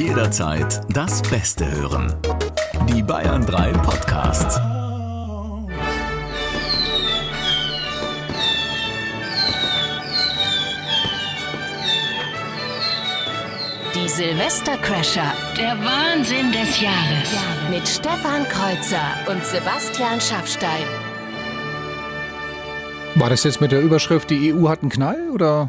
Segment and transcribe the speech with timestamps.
[0.00, 2.14] Jederzeit das Beste hören.
[2.88, 4.58] Die Bayern 3 Podcasts.
[13.94, 17.36] Die Silvestercrasher Der Wahnsinn des Jahres.
[17.68, 20.86] mit Stefan Kreuzer und Sebastian Schaffstein.
[23.16, 25.68] War das jetzt mit der Überschrift, die EU hat einen Knall oder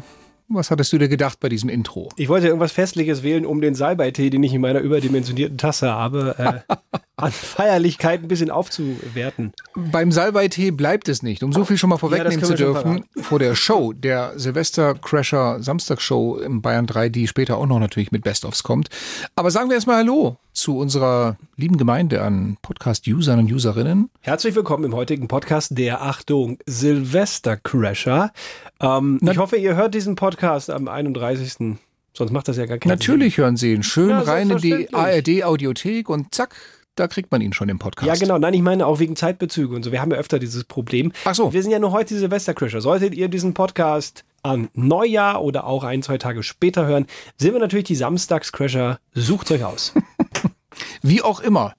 [0.54, 2.08] was hattest du dir gedacht bei diesem Intro?
[2.16, 6.64] Ich wollte irgendwas Festliches wählen, um den Salbeitee, den ich in meiner überdimensionierten Tasse habe,
[6.68, 9.52] äh, an Feierlichkeit ein bisschen aufzuwerten.
[9.74, 11.42] Beim Salbeitee bleibt es nicht.
[11.42, 16.38] Um so viel schon mal vorwegnehmen das zu dürfen, vor der Show, der Silvester-Crasher Samstagsshow
[16.38, 18.88] im Bayern 3, die später auch noch natürlich mit Best-ofs kommt.
[19.36, 24.10] Aber sagen wir erstmal Hallo zu unserer lieben Gemeinde an Podcast-Usern und Userinnen.
[24.20, 28.32] Herzlich willkommen im heutigen Podcast der Achtung Silvester-Crasher.
[28.80, 31.78] Ähm, ich hoffe, ihr hört diesen Podcast am 31.
[32.14, 34.92] Sonst macht das ja gar keinen Natürlich hören Sie ihn schön Ja, rein in die.
[34.92, 36.56] ARD-Audiothek und zack,
[36.94, 38.06] da kriegt man ihn schon im Podcast.
[38.06, 38.38] Ja, genau.
[38.38, 39.92] Nein, ich meine auch wegen Zeitbezüge und so.
[39.92, 41.12] Wir haben ja öfter dieses Problem.
[41.24, 41.52] Ach so.
[41.52, 42.80] Wir sind ja nur heute die Silvestercrasher.
[42.80, 47.06] Solltet ihr diesen Podcast an Neujahr oder auch ein, zwei Tage später hören,
[47.38, 48.98] sind wir natürlich die Samstagscrasher.
[49.14, 49.94] Sucht euch aus.
[51.02, 51.74] Wie auch immer.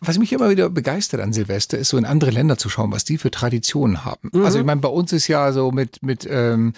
[0.00, 3.04] Was mich immer wieder begeistert an Silvester ist, so in andere Länder zu schauen, was
[3.04, 4.30] die für Traditionen haben.
[4.42, 6.72] Also ich meine, bei uns ist ja so mit, mit ähm,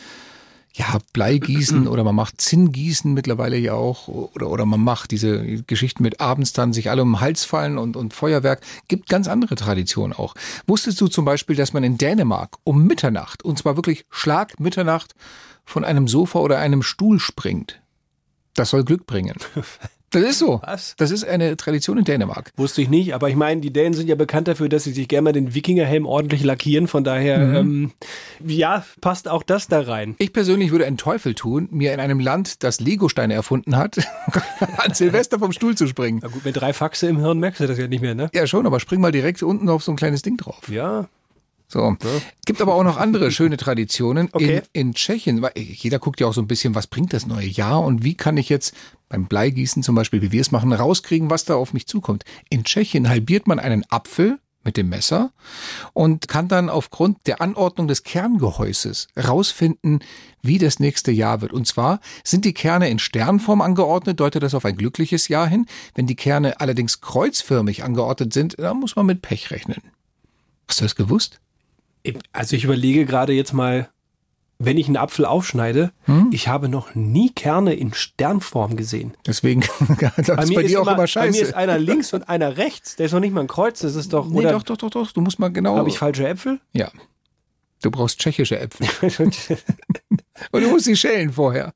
[0.76, 6.02] ja, Bleigießen oder man macht Zinngießen mittlerweile ja auch oder, oder man macht diese Geschichten
[6.02, 8.60] mit abends dann sich alle um den Hals fallen und, und Feuerwerk.
[8.86, 10.34] Gibt ganz andere Traditionen auch.
[10.66, 15.14] Wusstest du zum Beispiel, dass man in Dänemark um Mitternacht, und zwar wirklich Schlag Mitternacht,
[15.64, 17.80] von einem Sofa oder einem Stuhl springt?
[18.52, 19.36] Das soll Glück bringen.
[20.16, 20.62] Das ist so.
[20.64, 20.94] Was?
[20.96, 22.50] Das ist eine Tradition in Dänemark.
[22.56, 25.08] Wusste ich nicht, aber ich meine, die Dänen sind ja bekannt dafür, dass sie sich
[25.08, 26.88] gerne mal den Wikingerhelm ordentlich lackieren.
[26.88, 27.92] Von daher, ähm,
[28.42, 30.14] ja, passt auch das da rein.
[30.16, 33.98] Ich persönlich würde einen Teufel tun, mir in einem Land, das Legosteine erfunden hat,
[34.78, 36.20] an Silvester vom Stuhl zu springen.
[36.22, 38.30] Na gut, mit drei Faxe im Hirn merkst du das ja nicht mehr, ne?
[38.32, 40.62] Ja, schon, aber spring mal direkt unten auf so ein kleines Ding drauf.
[40.70, 41.08] Ja.
[41.68, 41.96] So.
[42.44, 44.28] Gibt aber auch noch andere schöne Traditionen.
[44.32, 44.62] Okay.
[44.72, 47.82] In, in Tschechien, jeder guckt ja auch so ein bisschen, was bringt das neue Jahr
[47.82, 48.74] und wie kann ich jetzt
[49.08, 52.24] beim Bleigießen zum Beispiel, wie wir es machen, rauskriegen, was da auf mich zukommt.
[52.50, 55.32] In Tschechien halbiert man einen Apfel mit dem Messer
[55.92, 60.00] und kann dann aufgrund der Anordnung des Kerngehäuses rausfinden,
[60.42, 61.52] wie das nächste Jahr wird.
[61.52, 65.66] Und zwar sind die Kerne in Sternform angeordnet, deutet das auf ein glückliches Jahr hin.
[65.94, 69.80] Wenn die Kerne allerdings kreuzförmig angeordnet sind, dann muss man mit Pech rechnen.
[70.68, 71.40] Hast du das gewusst?
[72.32, 73.88] Also ich überlege gerade jetzt mal,
[74.58, 75.92] wenn ich einen Apfel aufschneide,
[76.30, 79.12] ich habe noch nie Kerne in Sternform gesehen.
[79.26, 79.60] Deswegen
[80.16, 81.40] das ist bei dir auch immer bei mir scheiße.
[81.40, 82.96] ist einer links und einer rechts.
[82.96, 84.90] Der ist noch nicht mal ein Kreuz, das ist doch, nee, oder doch, doch, doch,
[84.90, 85.12] doch.
[85.12, 85.76] Du musst mal genau.
[85.76, 86.60] habe ich falsche Äpfel?
[86.72, 86.90] ja.
[87.82, 88.88] Du brauchst tschechische Äpfel.
[89.20, 91.74] Und du musst sie schälen vorher.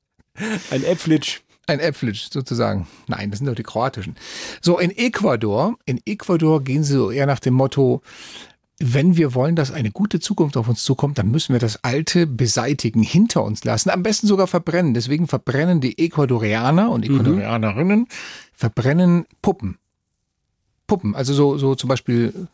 [0.70, 1.40] ein Äpflitsch.
[1.66, 2.88] Ein Äpflitsch sozusagen.
[3.06, 4.16] Nein, das sind doch die kroatischen.
[4.60, 8.02] So, in Ecuador, in Ecuador gehen sie so eher nach dem Motto,
[8.82, 12.26] wenn wir wollen, dass eine gute Zukunft auf uns zukommt, dann müssen wir das Alte
[12.26, 14.94] beseitigen, hinter uns lassen, am besten sogar verbrennen.
[14.94, 18.08] Deswegen verbrennen die Ecuadorianer und Ecuadorianerinnen,
[18.54, 19.78] verbrennen Puppen.
[20.86, 22.48] Puppen, also so, so zum Beispiel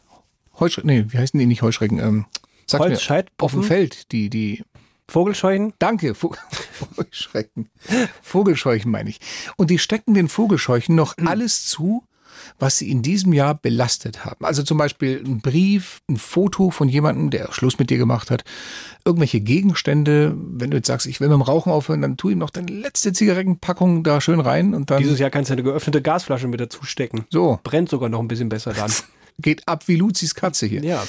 [0.59, 2.01] Heuschrecken, nee, wie heißen die nicht Heuschrecken?
[2.01, 2.27] Ähm,
[2.67, 3.63] sag Holzscheit, auf dem?
[3.63, 4.65] Feld, die, die,
[5.09, 5.73] Vogelscheuchen?
[5.79, 6.35] Danke, Vo
[6.97, 7.71] Heuschrecken.
[8.23, 9.21] Vogelscheuchen meine ich.
[9.57, 12.03] Und die stecken den Vogelscheuchen noch alles zu,
[12.59, 14.45] was sie in diesem Jahr belastet haben.
[14.45, 18.45] Also zum Beispiel ein Brief, ein Foto von jemandem, der Schluss mit dir gemacht hat,
[19.05, 20.35] irgendwelche Gegenstände.
[20.37, 22.71] Wenn du jetzt sagst, ich will mit dem Rauchen aufhören, dann tu ihm noch deine
[22.71, 26.61] letzte Zigarettenpackung da schön rein und dann Dieses Jahr kannst du eine geöffnete Gasflasche mit
[26.61, 27.27] dazu stecken.
[27.31, 28.93] so Brennt sogar noch ein bisschen besser dann.
[29.39, 30.83] geht ab wie Luzis Katze hier.
[30.83, 31.03] ja.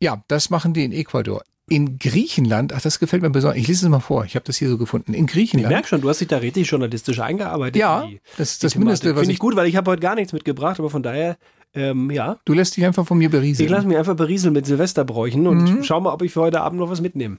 [0.00, 1.44] Ja, das machen die in Ecuador.
[1.68, 3.58] In Griechenland, ach, das gefällt mir besonders.
[3.58, 4.24] Ich lese es mal vor.
[4.24, 5.14] Ich habe das hier so gefunden.
[5.14, 5.72] In Ich Griechenland.
[5.72, 7.76] merke schon, du hast dich da richtig journalistisch eingearbeitet.
[7.76, 10.02] Ja, die- das ist das Mindeste, was Finde ich- ich gut, weil ich habe heute
[10.02, 11.36] gar nichts mitgebracht, aber von daher,
[11.74, 12.38] ähm, ja.
[12.44, 13.64] Du lässt dich einfach von mir berieseln.
[13.66, 15.84] Ich lasse mich einfach berieseln mit Silvesterbräuchen und Mhm.
[15.84, 17.38] schau mal, ob ich für heute Abend noch was mitnehme.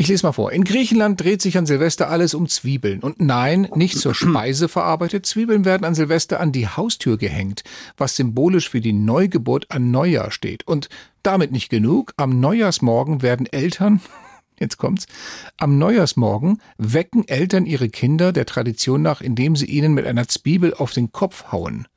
[0.00, 0.52] Ich lese mal vor.
[0.52, 3.00] In Griechenland dreht sich an Silvester alles um Zwiebeln.
[3.00, 5.26] Und nein, nicht zur Speise verarbeitet.
[5.26, 7.64] Zwiebeln werden an Silvester an die Haustür gehängt,
[7.96, 10.68] was symbolisch für die Neugeburt an Neujahr steht.
[10.68, 10.88] Und
[11.24, 12.14] damit nicht genug.
[12.16, 14.00] Am Neujahrsmorgen werden Eltern,
[14.60, 15.08] jetzt kommt's,
[15.56, 20.74] am Neujahrsmorgen wecken Eltern ihre Kinder der Tradition nach, indem sie ihnen mit einer Zwiebel
[20.74, 21.88] auf den Kopf hauen.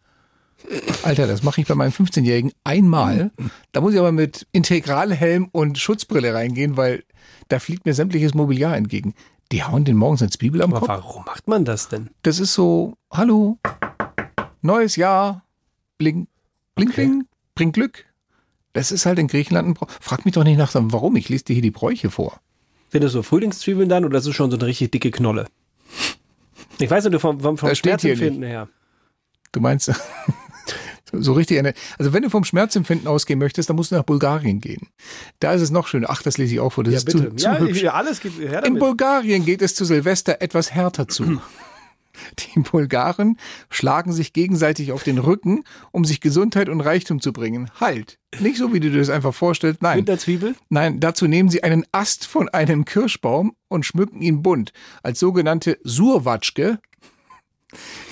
[1.04, 3.32] Alter, das mache ich bei meinem 15-Jährigen einmal.
[3.72, 7.04] Da muss ich aber mit Integralhelm und Schutzbrille reingehen, weil
[7.50, 9.14] da fliegt mir sämtliches Mobiliar entgegen.
[9.52, 10.90] Die hauen den morgens eine Zwiebel am Aber Kopf.
[10.90, 12.10] warum macht man das denn?
[12.24, 13.58] Das ist so, hallo,
[14.62, 15.44] neues Jahr,
[15.98, 16.28] bling,
[16.76, 17.06] bling, Okay.
[17.06, 17.26] bling,
[17.56, 18.06] bringt Glück.
[18.74, 19.90] Das ist halt in Griechenland ein Brauch.
[20.00, 21.18] Frag mich doch nicht nach, warum.
[21.18, 22.40] Ich lese dir hier die Bräuche vor.
[22.90, 25.48] Sind das so Frühlingszwiebeln dann oder ist es schon so eine richtig dicke Knolle?
[26.80, 28.70] Ich weiß nicht, vom, vom, vom Schmerzempfinden her.
[29.52, 29.92] Du meinst,
[31.14, 34.60] so richtig eine, also wenn du vom Schmerzempfinden ausgehen möchtest, dann musst du nach Bulgarien
[34.62, 34.88] gehen.
[35.40, 36.08] Da ist es noch schöner.
[36.10, 37.30] Ach, das lese ich auch vor, das Ja, ist bitte.
[37.30, 37.82] zu, zu ja, hübsch.
[37.82, 38.80] ja, alles gibt her In.
[38.80, 41.42] Bulgarien geht es zu Silvester etwas härter zu.
[42.56, 43.38] Die Bulgaren
[43.70, 47.72] schlagen sich gegenseitig auf den Rücken, um sich Gesundheit und Reichtum zu bringen.
[47.80, 48.20] Halt.
[48.40, 49.82] Nicht so, wie du dir das einfach vorstellst.
[49.82, 50.00] Nein.
[50.00, 50.56] Mit der Zwiebel?
[50.70, 54.74] Nein, dazu nehmen sie einen Ast von einem Kirschbaum und schmücken ihn bunt.
[55.04, 56.80] Als sogenannte Surwatschke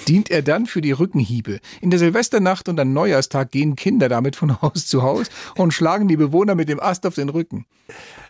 [0.08, 1.60] dient er dann für die Rückenhiebe.
[1.82, 6.08] In der Silvesternacht und am Neujahrstag gehen Kinder damit von Haus zu Haus und schlagen
[6.08, 7.66] die Bewohner mit dem Ast auf den Rücken.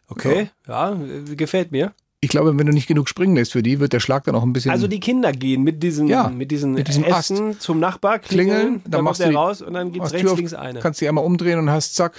[0.08, 1.94] Okay, ja, äh, gefällt mir.
[2.22, 4.44] Ich glaube, wenn du nicht genug springen lässt für die, wird der Schlag dann auch
[4.44, 4.72] ein bisschen.
[4.72, 8.58] Also die Kinder gehen mit diesen, Ja, mit diesen, mit diesem Essen zum Nachbar, klingeln,
[8.58, 10.80] Klingeln, dann, dann machst du raus und dann gibt's machst rechts, Tür auf, links eine.
[10.80, 12.16] Kannst die einmal umdrehen und hast zack,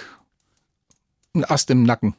[1.35, 2.15] einen Ast im Nacken.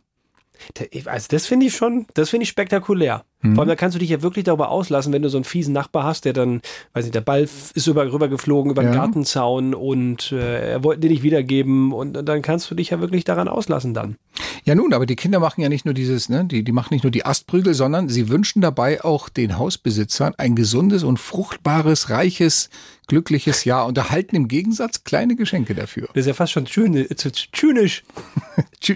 [1.06, 3.24] Also das finde ich schon, das finde ich spektakulär.
[3.42, 3.56] Mhm.
[3.56, 5.74] Vor allem, da kannst du dich ja wirklich darüber auslassen, wenn du so einen fiesen
[5.74, 6.62] Nachbar hast, der dann,
[6.94, 7.44] weiß nicht, der Ball
[7.74, 9.00] ist über, rüber geflogen über den Ja.
[9.00, 13.00] Gartenzaun und äh, er wollte den nicht wiedergeben und, und dann kannst du dich ja
[13.00, 14.18] wirklich daran auslassen dann.
[14.63, 17.04] Ja nun, aber die Kinder machen ja nicht nur dieses, ne, die, die machen nicht
[17.04, 22.69] nur die Astprügel, sondern sie wünschen dabei auch den Hausbesitzern ein gesundes und fruchtbares, reiches,
[23.12, 26.08] glückliches Jahr und erhalten im Gegensatz kleine Geschenke dafür.
[26.13, 27.08] Das ist ja fast schon zynisch,
[27.52, 28.04] zynisch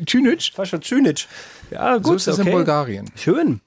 [0.06, 0.52] Tschünic?
[0.54, 1.28] fast schon zynisch.
[1.70, 2.50] Ja, gut, So ist es okay.
[2.50, 3.12] in Bulgarien.
[3.18, 3.60] Schön.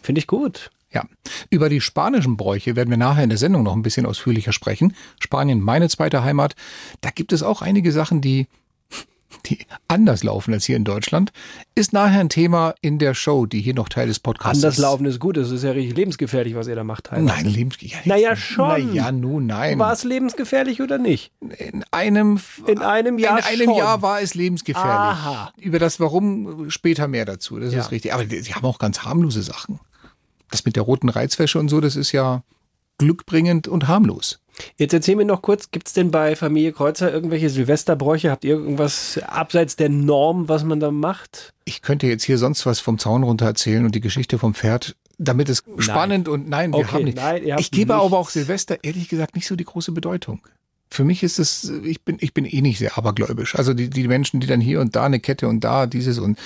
[0.00, 0.70] Finde ich gut.
[0.92, 1.04] Ja.
[1.50, 4.94] Über die spanischen Bräuche werden wir nachher in der Sendung noch ein bisschen ausführlicher sprechen.
[5.18, 6.54] Spanien, meine zweite Heimat.
[7.00, 8.46] Da gibt es auch einige Sachen, die,
[9.46, 9.58] die
[9.88, 11.32] anders laufen als hier in Deutschland.
[11.74, 14.82] Ist nachher ein Thema in der Show, die hier noch Teil des Podcasts Anders ist.
[14.82, 17.04] laufen ist gut, das ist ja richtig lebensgefährlich, was ihr da macht.
[17.04, 17.26] teilweise.
[17.26, 18.06] Nein, lebensgefährlich.
[18.06, 18.68] Naja, schon.
[18.68, 19.78] Naja, nun, nein.
[19.78, 21.32] War es lebensgefährlich oder nicht?
[21.58, 23.76] In einem, In einem Jahr in einem schon.
[23.76, 24.90] Jahr war es lebensgefährlich.
[24.92, 25.52] Aha.
[25.58, 27.58] Über das Warum später mehr dazu.
[27.58, 27.80] Das Ja.
[27.80, 28.12] ist richtig.
[28.14, 29.80] Aber die haben auch ganz harmlose Sachen.
[30.50, 32.42] Das mit der roten Reizwäsche und so, das ist ja
[32.98, 34.38] glückbringend und harmlos.
[34.76, 38.30] Jetzt erzähl mir noch kurz, gibt es denn bei Familie Kreuzer irgendwelche Silvesterbräuche?
[38.30, 41.52] Habt ihr irgendwas abseits der Norm, was man da macht?
[41.64, 44.94] Ich könnte jetzt hier sonst was vom Zaun runter erzählen und die Geschichte vom Pferd,
[45.18, 47.16] damit es spannend und nein, wir Okay, haben nicht.
[47.16, 48.34] nein, ich gebe aber auch nichts.
[48.34, 50.40] Silvester ehrlich gesagt nicht so die große Bedeutung.
[50.90, 53.54] Für mich ist es, ich bin, ich bin eh nicht sehr abergläubisch.
[53.56, 56.38] Also die, die Menschen, die dann hier und da eine Kette und da dieses und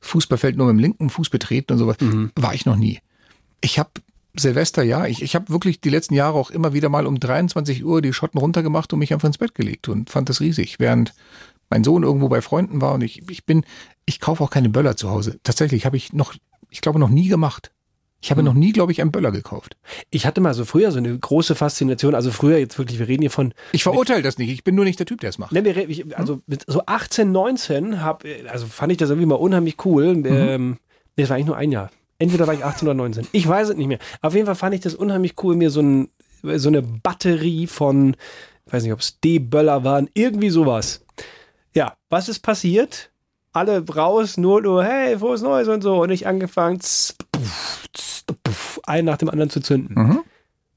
[0.00, 2.30] Fußballfeld nur mit dem linken Fuß betreten und sowas, Mhm.
[2.34, 3.00] war ich noch nie.
[3.60, 3.90] Ich habe
[4.40, 7.84] Silvester, ja, ich, ich habe wirklich die letzten Jahre auch immer wieder mal um 23
[7.84, 11.14] Uhr die Schotten runtergemacht und mich einfach ins Bett gelegt und fand das riesig, während
[11.68, 13.64] mein Sohn irgendwo bei Freunden war und ich, ich bin,
[14.06, 15.38] ich kaufe auch keine Böller zu Hause.
[15.44, 16.34] Tatsächlich habe ich noch,
[16.70, 17.70] ich glaube, noch nie gemacht.
[18.22, 18.36] Ich Hm.
[18.36, 19.76] habe noch nie, glaube ich, einen Böller gekauft.
[20.10, 23.22] Ich hatte mal so früher so eine große Faszination, also früher jetzt wirklich, wir reden
[23.22, 24.50] hier von, Ich verurteile das nicht.
[24.50, 25.52] Ich bin nur nicht der Typ, der es macht.
[25.52, 29.76] ne, wir, also mit so 18, 19 hab, also fand ich das irgendwie mal unheimlich
[29.86, 30.16] cool.
[30.16, 30.26] Mhm.
[30.26, 30.70] Ähm,
[31.16, 31.90] nee, das war eigentlich nur ein Jahr.
[32.20, 33.28] Entweder war ich 18 oder 19.
[33.32, 33.98] Ich weiß es nicht mehr.
[34.20, 36.08] Auf jeden Fall fand ich das unheimlich cool, mir so, ein,
[36.42, 38.14] so eine Batterie von,
[38.66, 41.02] ich weiß nicht, ob es D-Böller waren, irgendwie sowas.
[41.74, 43.10] Ja, was ist passiert?
[43.52, 46.02] Alle raus, nur, nur, hey, frohes Neues und so.
[46.02, 46.78] Und ich angefangen,
[47.32, 49.94] puff, puff, einen nach dem anderen zu zünden.
[49.94, 50.20] Mhm.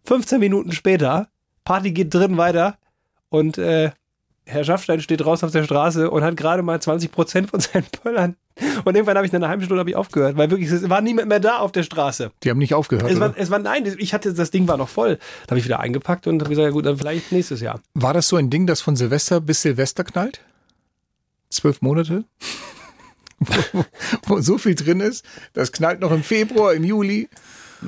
[0.05, 1.27] 15 Minuten später,
[1.65, 2.77] Party geht drin weiter
[3.27, 3.91] und äh,
[4.45, 7.85] Herr Schaffstein steht draußen auf der Straße und hat gerade mal 20 Prozent von seinen
[8.03, 8.35] Böllern.
[8.83, 11.01] Und irgendwann habe ich nach einer halben Stunde habe ich aufgehört, weil wirklich, es war
[11.01, 12.31] niemand mehr da auf der Straße.
[12.43, 13.09] Die haben nicht aufgehört.
[13.09, 15.17] Es war, es war, nein, ich hatte, das Ding war noch voll.
[15.47, 17.81] Da habe ich wieder eingepackt und habe gesagt, ja gut, dann vielleicht nächstes Jahr.
[17.93, 20.41] War das so ein Ding, das von Silvester bis Silvester knallt?
[21.49, 22.25] Zwölf Monate?
[23.39, 23.85] wo,
[24.27, 27.29] wo so viel drin ist, das knallt noch im Februar, im Juli.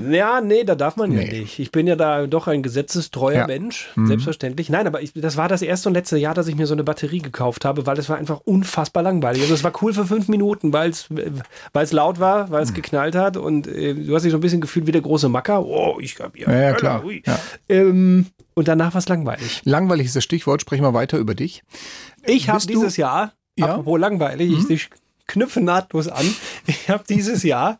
[0.10, 1.40] Ja, nee, da darf man ja Nee.
[1.42, 1.60] nicht.
[1.60, 3.48] Ich bin ja da doch ein gesetzestreuer Ja.
[3.48, 4.70] Mensch, selbstverständlich.
[4.70, 6.84] Nein, aber ich, das war das erste und letzte Jahr, dass ich mir so eine
[6.84, 9.42] Batterie gekauft habe, weil das war einfach unfassbar langweilig.
[9.44, 12.74] Also es war cool für fünf Minuten, weil es weil es laut war, weil es
[12.74, 15.66] geknallt hat und äh, du hast dich so ein bisschen gefühlt wie der große Macker.
[15.66, 17.04] Oh, ich hab Ja, ja, Böller, klar.
[17.26, 17.40] Ja.
[17.70, 19.62] Ähm, und danach war es langweilig.
[19.66, 21.64] Langweilig ist das Stichwort, sprechen wir weiter über dich.
[22.26, 23.66] Ich habe dieses Jahr, Ja?
[23.68, 23.72] Mhm.
[23.72, 24.90] apropos langweilig, ich, ich
[25.28, 26.26] knüpfe nahtlos an.
[26.68, 27.78] Ich habe dieses Jahr,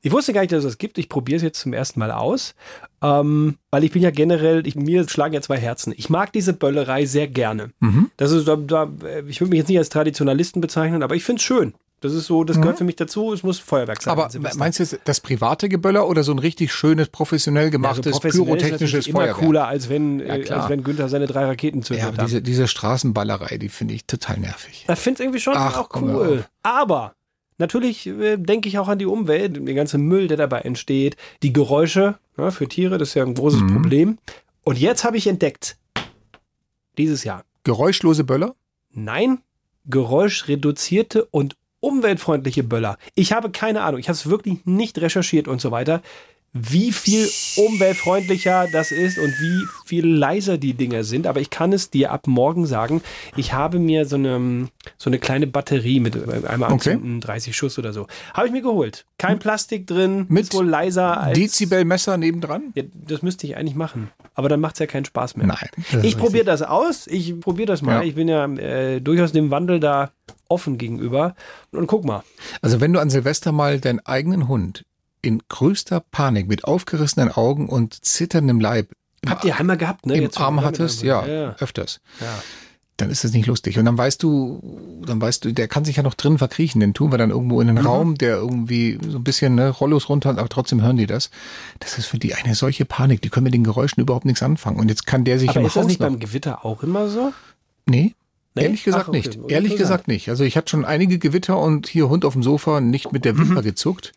[0.00, 0.96] ich wusste gar nicht, dass es das gibt.
[0.96, 2.54] Ich probiere es jetzt zum ersten Mal aus,
[3.02, 5.92] ähm, weil ich bin ja generell, ich, mir schlagen ja zwei Herzen.
[5.96, 7.72] Ich mag diese Böllerei sehr gerne.
[7.80, 8.10] Mhm.
[8.16, 8.90] Das ist, da, da,
[9.26, 11.74] ich würde mich jetzt nicht als Traditionalisten bezeichnen, aber ich finde es schön.
[12.02, 13.32] Das ist so, das gehört für mich dazu.
[13.32, 14.14] Es muss Feuerwerk sein.
[14.14, 14.20] Mhm.
[14.20, 17.72] Aber meinst du jetzt das private Geböller oder so ein richtig schönes, professionell Ja, so
[17.72, 19.36] gemachtes, professionell ist pyrotechnisches natürlich immer Feuerwerk?
[19.38, 20.60] cooler, als wenn, äh, klar.
[20.62, 22.02] als wenn Günther seine drei Raketen zündet.
[22.04, 24.84] Ja, aber diese, diese Straßenballerei, die finde ich total nervig.
[24.92, 26.44] Ich finde es irgendwie schon Ach, auch cool.
[26.62, 27.14] Aber
[27.58, 31.52] natürlich äh, denke ich auch an die Umwelt, den ganzen Müll, der dabei entsteht, die
[31.52, 33.72] Geräusche ja, für Tiere, das ist ja ein großes Mhm.
[33.74, 34.18] Problem.
[34.64, 35.76] Und jetzt habe ich entdeckt,
[36.98, 38.54] dieses Jahr, Geräuschlose Böller?
[38.90, 39.38] nein,
[39.86, 42.96] geräuschreduzierte und umweltfreundliche Böller.
[43.14, 46.00] Ich habe keine Ahnung, ich habe es wirklich nicht recherchiert und so weiter.
[46.54, 51.26] Wie viel umweltfreundlicher das ist und wie viel leiser die Dinger sind.
[51.26, 53.00] Aber ich kann es dir ab morgen sagen.
[53.36, 54.68] Ich habe mir so eine,
[54.98, 56.14] so eine kleine Batterie mit
[56.46, 56.90] einmal Okay.
[56.92, 58.06] anzünden, 30 Schuss oder so.
[58.34, 59.06] Habe ich mir geholt.
[59.16, 61.38] Kein Plastik drin, Mit ist wohl leiser als...
[61.38, 62.72] Dezibelmesser nebendran?
[62.74, 64.10] Ja, das müsste ich eigentlich machen.
[64.34, 65.46] Aber dann macht es ja keinen Spaß mehr.
[65.46, 67.06] Nein, Ich probiere das aus.
[67.06, 67.96] Ich probiere das mal.
[67.96, 68.02] Ja.
[68.02, 70.10] Ich bin ja äh, durchaus dem Wandel da
[70.48, 71.34] offen gegenüber.
[71.70, 72.22] Und guck mal.
[72.60, 74.84] Also wenn du an Silvester mal deinen eigenen Hund
[75.22, 78.88] in größter Panik mit aufgerissenen Augen und zitterndem Leib
[79.26, 80.14] Habt ihr einmal gehabt, ne?
[80.16, 81.54] im Jetzt Arm hattest, ja, ja.
[81.60, 82.26] öfters, ja.
[82.96, 83.78] dann ist das nicht lustig.
[83.78, 86.80] Und dann weißt du, dann weißt du, der kann sich ja noch drin verkriechen.
[86.80, 87.76] Den tun wir dann irgendwo in Mhm.
[87.78, 91.06] einen Raum, der irgendwie so ein bisschen ne, Rollos runter, hat, aber trotzdem hören die
[91.06, 91.30] das.
[91.78, 93.22] Das ist für die eine solche Panik.
[93.22, 94.80] Die können mit den Geräuschen überhaupt nichts anfangen.
[94.80, 96.82] Und jetzt kann der sich Aber im ist das Haus nicht noch beim Gewitter auch
[96.82, 97.32] immer so?
[97.86, 98.14] Nee.
[98.54, 98.64] Nee?
[98.64, 99.18] Ehrlich gesagt Ach, okay.
[99.18, 99.38] nicht.
[99.50, 100.28] Ehrlich gesagt nicht.
[100.28, 103.34] Also ich hatte schon einige Gewitter und hier Hund auf dem Sofa nicht mit der
[103.34, 103.50] Mhm.
[103.50, 104.12] Wimper gezuckt.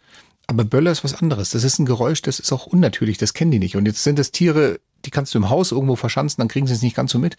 [0.47, 1.51] Aber Böller ist was anderes.
[1.51, 3.75] Das ist ein Geräusch, das ist auch unnatürlich, das kennen die nicht.
[3.75, 6.73] Und jetzt sind das Tiere, die kannst du im Haus irgendwo verschanzen, dann kriegen sie
[6.73, 7.37] es nicht ganz so mit.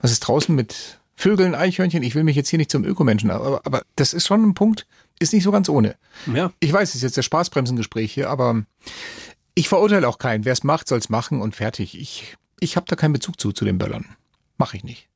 [0.00, 2.02] Was ist draußen mit Vögeln, Eichhörnchen?
[2.02, 4.86] Ich will mich jetzt hier nicht zum Ökomenschen, aber, aber das ist schon ein Punkt,
[5.18, 5.96] ist nicht so ganz ohne.
[6.32, 6.52] Ja.
[6.60, 8.64] Ich weiß, es ist jetzt der Spaßbremsengespräch hier, aber
[9.54, 10.44] ich verurteile auch keinen.
[10.44, 11.98] Wer es macht, soll es machen und fertig.
[11.98, 14.06] Ich, ich habe da keinen Bezug zu, zu den Böllern.
[14.56, 15.08] Mache ich nicht.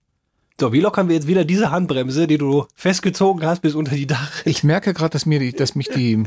[0.61, 4.07] So, wie lockern wir jetzt wieder diese Handbremse, die du festgezogen hast bis unter die
[4.07, 4.31] Dach?
[4.45, 6.23] Ich merke gerade, dass mir die, dass mich die,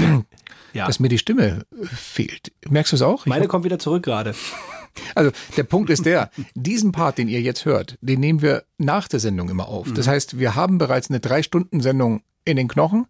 [0.76, 0.86] Ja.
[0.86, 2.52] dass mir die Stimme fehlt.
[2.68, 3.26] Merkst du es auch?
[3.26, 4.34] Meine hab- kommt wieder zurück gerade.
[5.14, 9.08] also der Punkt ist der: Diesen Part, den ihr jetzt hört, den nehmen wir nach
[9.08, 9.92] der Sendung immer auf.
[9.92, 13.06] Das heißt, wir haben bereits eine drei Stunden Sendung in den Knochen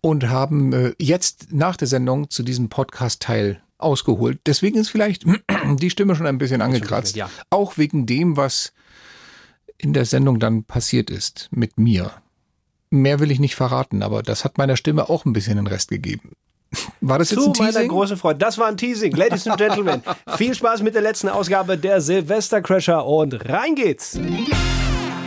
[0.00, 4.40] und haben äh, jetzt nach der Sendung zu diesem Podcast-Teil ausgeholt.
[4.46, 5.24] Deswegen ist vielleicht
[5.76, 7.16] die Stimme schon ein bisschen angekratzt.
[7.16, 7.30] ja.
[7.50, 8.72] Auch wegen dem, was
[9.78, 12.12] in der Sendung dann passiert ist mit mir.
[12.90, 15.90] Mehr will ich nicht verraten, aber das hat meiner Stimme auch ein bisschen den Rest
[15.90, 16.32] gegeben.
[17.00, 17.88] War das jetzt Zu ein meiner Teasing?
[17.88, 18.38] großen Freude.
[18.38, 19.14] Das war ein Teasing.
[19.16, 20.02] Ladies and Gentlemen,
[20.36, 24.18] viel Spaß mit der letzten Ausgabe der Silvester Crasher und rein geht's.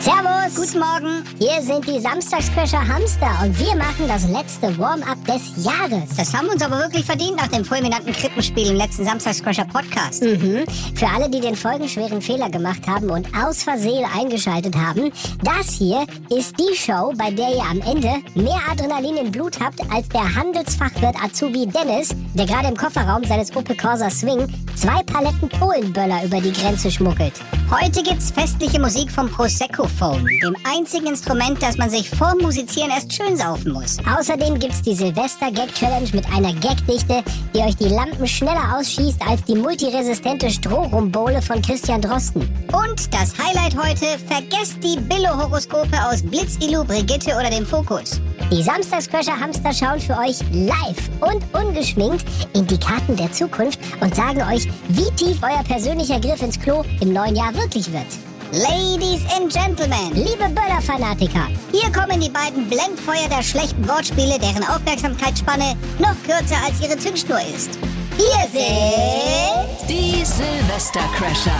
[0.03, 1.23] Servus, guten Morgen.
[1.39, 6.09] Hier sind die Samstagscrasher Hamster und wir machen das letzte Warm-up des Jahres.
[6.17, 10.21] Das haben wir uns aber wirklich verdient nach dem fulminanten Krippenspiel im letzten Samstagscrasher Podcast.
[10.21, 10.65] Mhm.
[10.93, 15.09] Für alle, die den folgenschweren Fehler gemacht haben und aus Versehen eingeschaltet haben,
[15.41, 19.79] das hier ist die Show, bei der ihr am Ende mehr Adrenalin im Blut habt
[19.89, 25.47] als der Handelsfachwirt Azubi Dennis, der gerade im Kofferraum seines Opel Corsa Swing zwei Paletten
[25.47, 27.35] Polenböller über die Grenze schmuggelt.
[27.71, 32.91] Heute gibt's festliche Musik vom Prosecco Phone, dem einzigen Instrument, das man sich vor Musizieren
[32.91, 33.97] erst schön saufen muss.
[34.17, 37.23] Außerdem gibt's die Silvester-Gag-Challenge mit einer Gagdichte,
[37.53, 42.41] die euch die Lampen schneller ausschießt als die multiresistente Strohrumbowle von Christian Drosten.
[42.71, 48.19] Und das Highlight heute, vergesst die Billo-Horoskope aus Blitzilu, Brigitte oder dem Fokus.
[48.51, 54.15] Die Samstagscrasher Hamster schauen für euch live und ungeschminkt in die Karten der Zukunft und
[54.15, 58.07] sagen euch, wie tief euer persönlicher Griff ins Klo im neuen Jahr wirklich wird.
[58.53, 65.75] Ladies and Gentlemen, Liebe Böller-Fanatiker, hier kommen die beiden Blendfeuer der schlechten Wortspiele, deren Aufmerksamkeitsspanne
[65.97, 67.79] noch kürzer als ihre Zündschnur ist.
[68.15, 69.89] Hier sind...
[69.89, 71.51] Die Silvester Crasher.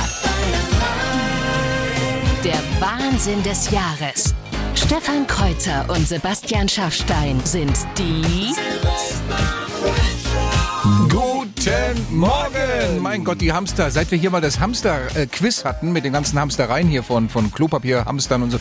[2.43, 4.35] Der Wahnsinn des Jahres.
[4.75, 8.53] Stefan Kreuzer und Sebastian Schaffstein sind die
[13.13, 13.91] Mein Gott, die Hamster.
[13.91, 18.05] Seit wir hier mal das Hamster-Quiz hatten mit den ganzen Hamstereien hier von, von Klopapier,
[18.05, 18.57] Hamstern und so,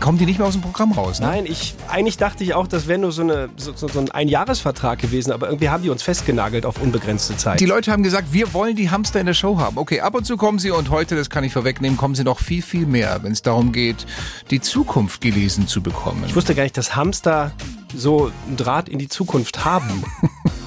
[0.00, 1.20] kommen die nicht mehr aus dem Programm raus.
[1.20, 1.26] Ne?
[1.26, 4.10] Nein, ich, eigentlich dachte ich auch, das wäre nur so, eine, so, so so ein
[4.10, 7.60] Einjahresvertrag gewesen, aber irgendwie haben die uns festgenagelt auf unbegrenzte Zeit.
[7.60, 9.76] Die Leute haben gesagt, wir wollen die Hamster in der Show haben.
[9.76, 12.38] Okay, ab und zu kommen sie und heute, das kann ich vorwegnehmen, kommen sie noch
[12.38, 14.06] viel, viel mehr, wenn es darum geht,
[14.50, 16.24] die Zukunft gelesen zu bekommen.
[16.26, 17.52] ich wusste gar nicht, dass Hamster
[17.94, 20.02] so einen Draht in die Zukunft haben.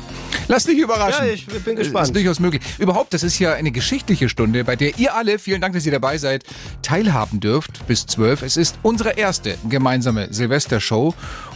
[0.48, 1.26] Lass dich überraschen.
[1.26, 2.08] Ja, ich bin Das gespannt.
[2.08, 2.62] ist durchaus möglich.
[2.78, 5.92] Überhaupt, das ist ja eine geschichtliche Stunde, bei der ihr alle, vielen Dank, dass ihr
[5.92, 6.44] dabei seid,
[6.82, 8.42] teilhaben dürft bis zwölf.
[8.42, 11.14] Es ist unsere erste gemeinsame Silvestershow.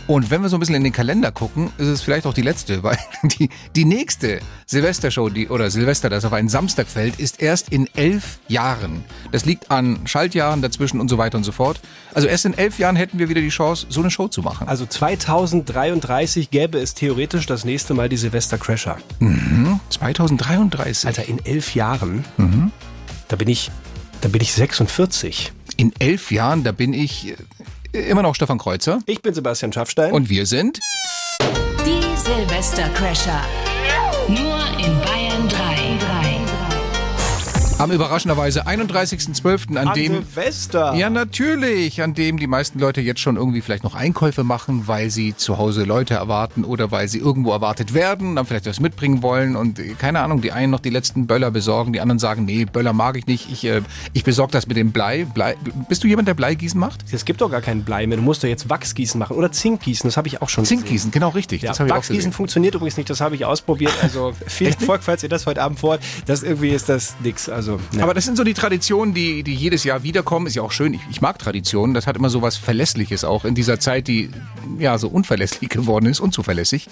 [0.07, 2.41] Und wenn wir so ein bisschen in den Kalender gucken, ist es vielleicht auch die
[2.41, 7.41] letzte, weil die, die nächste Silvestershow, die, oder Silvester, das auf einen Samstag fällt, ist
[7.41, 9.03] erst in elf Jahren.
[9.31, 11.79] Das liegt an Schaltjahren dazwischen und so weiter und so fort.
[12.13, 14.67] Also erst in elf Jahren hätten wir wieder die Chance, so eine Show zu machen.
[14.67, 18.97] Also 2033 gäbe es theoretisch das nächste Mal die Silvester Crasher.
[19.89, 21.05] 2033.
[21.05, 22.23] Alter, in elf Jahren,
[23.27, 23.71] da bin ich,
[24.21, 25.51] da bin ich 46.
[25.77, 27.35] In elf Jahren, da bin ich
[27.93, 28.99] äh, immer noch Stefan Kreuzer.
[29.05, 30.13] Ich bin Sebastian Schaffstein.
[30.13, 30.79] Und wir sind
[31.85, 33.41] die Silvester Crasher.
[34.27, 34.98] Nur in Bayern 3.
[37.79, 40.95] Am überraschenderweise 31.12., an, An dem Silvester.
[40.95, 45.09] Ja, natürlich, an dem die meisten Leute jetzt schon irgendwie vielleicht noch Einkäufe machen, weil
[45.09, 49.23] sie zu Hause Leute erwarten oder weil sie irgendwo erwartet werden, dann vielleicht was mitbringen
[49.23, 52.43] wollen und äh, keine Ahnung, die einen noch die letzten Böller besorgen, die anderen sagen,
[52.43, 53.81] nee, Böller mag ich nicht, ich, äh,
[54.11, 55.23] ich besorge das mit dem Blei.
[55.23, 55.55] Blei.
[55.87, 57.05] Bist du jemand, der Bleigießen macht?
[57.13, 58.17] Es gibt doch gar keinen Blei mehr.
[58.17, 60.05] Du musst doch jetzt Wachsgießen machen oder Zinkgießen.
[60.05, 61.61] Das habe ich auch schon Zinkgießen, genau richtig.
[61.61, 62.33] Ja, das habe ich auch Wachsgießen gesehen.
[62.33, 63.93] funktioniert übrigens nicht, das habe ich ausprobiert.
[64.01, 66.01] Also viel Erfolg, falls ihr das heute Abend vorhat.
[66.25, 67.47] Das irgendwie ist das nix.
[67.47, 68.03] Also, ja.
[68.03, 70.47] Aber das sind so die Traditionen, die, die jedes Jahr wiederkommen.
[70.47, 70.93] Ist ja auch schön.
[70.93, 71.93] Ich, ich mag Traditionen.
[71.93, 74.29] Das hat immer so was Verlässliches auch in dieser Zeit, die
[74.77, 76.87] ja so unverlässlich geworden ist, unzuverlässig.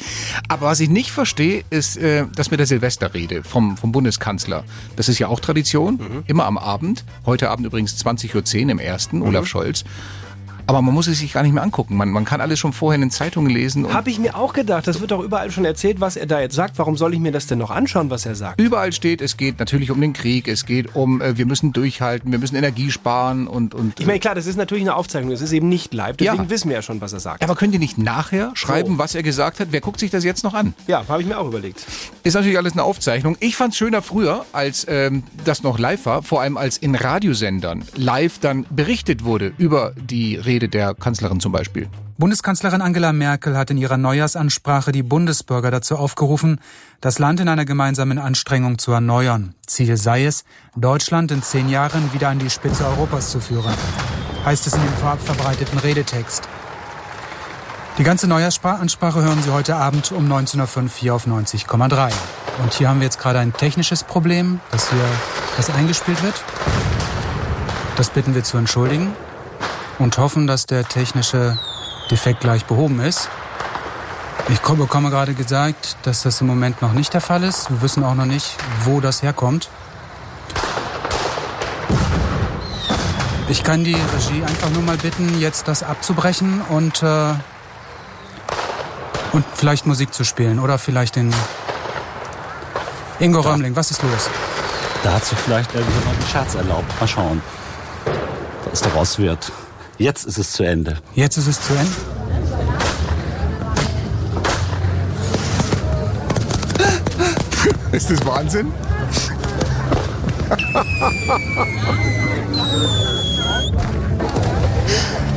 [0.47, 4.63] Aber was ich nicht verstehe, ist äh, das mit der Silvesterrede vom, vom Bundeskanzler.
[4.95, 6.23] Das ist ja auch Tradition.
[6.27, 7.03] Immer am Abend.
[7.25, 9.83] Heute Abend übrigens 20.10 Uhr im ersten, Olaf Scholz.
[10.67, 11.95] Aber man muss es sich gar nicht mehr angucken.
[11.95, 13.93] Man, man kann alles schon vorher in den Zeitungen lesen.
[13.93, 14.85] Habe ich mir auch gedacht.
[14.85, 16.77] Das wird doch überall schon erzählt, was er da jetzt sagt.
[16.77, 18.59] Warum soll ich mir das denn noch anschauen, was er sagt?
[18.59, 22.31] Überall steht, es geht natürlich um den Krieg, es geht um, äh, wir müssen durchhalten,
[22.31, 23.73] wir müssen Energie sparen und.
[23.73, 25.31] und Ich meine, klar, das ist natürlich eine Aufzeichnung.
[25.31, 26.17] Es ist eben nicht live.
[26.17, 26.49] Deswegen Ja.
[26.49, 27.43] wissen wir ja schon, was er sagt.
[27.43, 28.97] aber könnt ihr nicht nachher schreiben, So.
[28.99, 29.69] was er gesagt hat?
[29.71, 30.73] Wer guckt sich das jetzt noch an?
[30.87, 31.85] Ja, habe ich mir auch überlegt.
[32.23, 33.37] Ist natürlich alles eine Aufzeichnung.
[33.39, 36.93] Ich fand es schöner früher, als ähm, das noch live war, vor allem als in
[36.95, 41.87] Radiosendern live dann berichtet wurde über die Rede der Kanzlerin zum Beispiel.
[42.17, 46.59] Bundeskanzlerin Angela Merkel hat in ihrer Neujahrsansprache die Bundesbürger dazu aufgerufen,
[46.99, 49.53] das Land in einer gemeinsamen Anstrengung zu erneuern.
[49.67, 50.43] Ziel sei es,
[50.75, 53.73] Deutschland in zehn Jahren wieder an die Spitze Europas zu führen,
[54.45, 56.49] heißt es in dem vorab verbreiteten Redetext.
[57.99, 62.11] Die ganze Neujahrsansprache hören Sie heute Abend um 19.05 Uhr hier auf 90,3.
[62.63, 65.05] Und hier haben wir jetzt gerade ein technisches Problem, dass hier
[65.55, 66.35] das eingespielt wird.
[67.95, 69.13] Das bitten wir zu entschuldigen
[69.99, 71.57] und hoffen, dass der technische
[72.11, 73.29] Defekt gleich behoben ist.
[74.49, 77.69] Ich ko- bekomme gerade gesagt, dass das im Moment noch nicht der Fall ist.
[77.69, 79.69] Wir wissen auch noch nicht, wo das herkommt.
[83.49, 87.33] Ich kann die Regie einfach nur mal bitten, jetzt das abzubrechen und, äh,
[89.31, 91.33] und vielleicht Musik zu spielen oder vielleicht den
[93.19, 93.75] Ingo Römling.
[93.75, 94.29] Was ist los?
[95.03, 96.99] Da hat sich vielleicht irgendjemand einen Scherz erlaubt.
[96.99, 97.41] Mal schauen,
[98.69, 99.51] was daraus wird.
[99.97, 100.97] Jetzt ist es zu Ende.
[101.15, 101.91] Jetzt ist es zu Ende.
[107.91, 108.71] Ist das Wahnsinn?